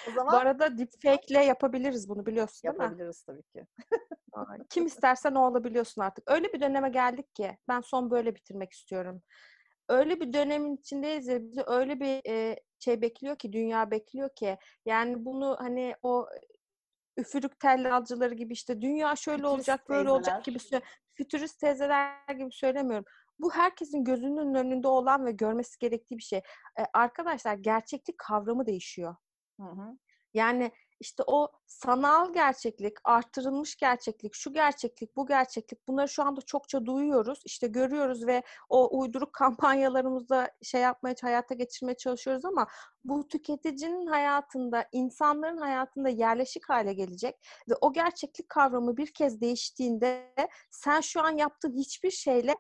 [0.07, 2.84] O Bu zaman arada deepfake'le yapabiliriz bunu biliyorsun değil mi?
[2.84, 3.65] yapabiliriz tabii ki.
[4.69, 6.32] Kim istersen o olabiliyorsun artık.
[6.32, 9.22] Öyle bir döneme geldik ki ben son böyle bitirmek istiyorum.
[9.90, 14.57] Öyle bir dönemin içindeyiz ya bizi öyle bir e, şey bekliyor ki dünya bekliyor ki
[14.86, 16.27] yani bunu hani o
[17.18, 20.15] üfürük tellalcıları gibi işte dünya şöyle Fütürist olacak böyle teyzeler.
[20.18, 20.60] olacak gibi
[21.14, 23.06] fütürist teyzeler gibi söylemiyorum.
[23.40, 26.40] Bu herkesin gözünün önünde olan ve görmesi gerektiği bir şey.
[26.80, 29.16] E, arkadaşlar gerçeklik kavramı değişiyor.
[29.60, 29.98] Hı hı.
[30.34, 36.86] Yani işte o sanal gerçeklik, artırılmış gerçeklik, şu gerçeklik, bu gerçeklik bunları şu anda çokça
[36.86, 37.41] duyuyoruz.
[37.45, 42.68] işte görüyoruz ve o uyduruk kampanyalarımızda şey yapmaya, hayata geçirmeye çalışıyoruz ama
[43.03, 47.36] bu tüketicinin hayatında, insanların hayatında yerleşik hale gelecek
[47.70, 50.36] ve o gerçeklik kavramı bir kez değiştiğinde
[50.72, 52.56] sen şu an yaptığın hiçbir şeyle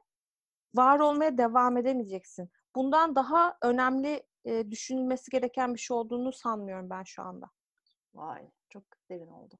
[0.77, 2.49] var olmaya devam edemeyeceksin.
[2.75, 7.49] Bundan daha önemli e, düşünülmesi gereken bir şey olduğunu sanmıyorum ben şu anda.
[8.13, 9.55] Vay çok derin oldu.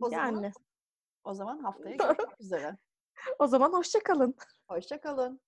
[0.00, 0.52] O zaman, Yani
[1.24, 2.76] o zaman haftaya görüşmek üzere.
[3.38, 4.34] o zaman hoşça kalın.
[4.68, 5.40] Hoşça kalın.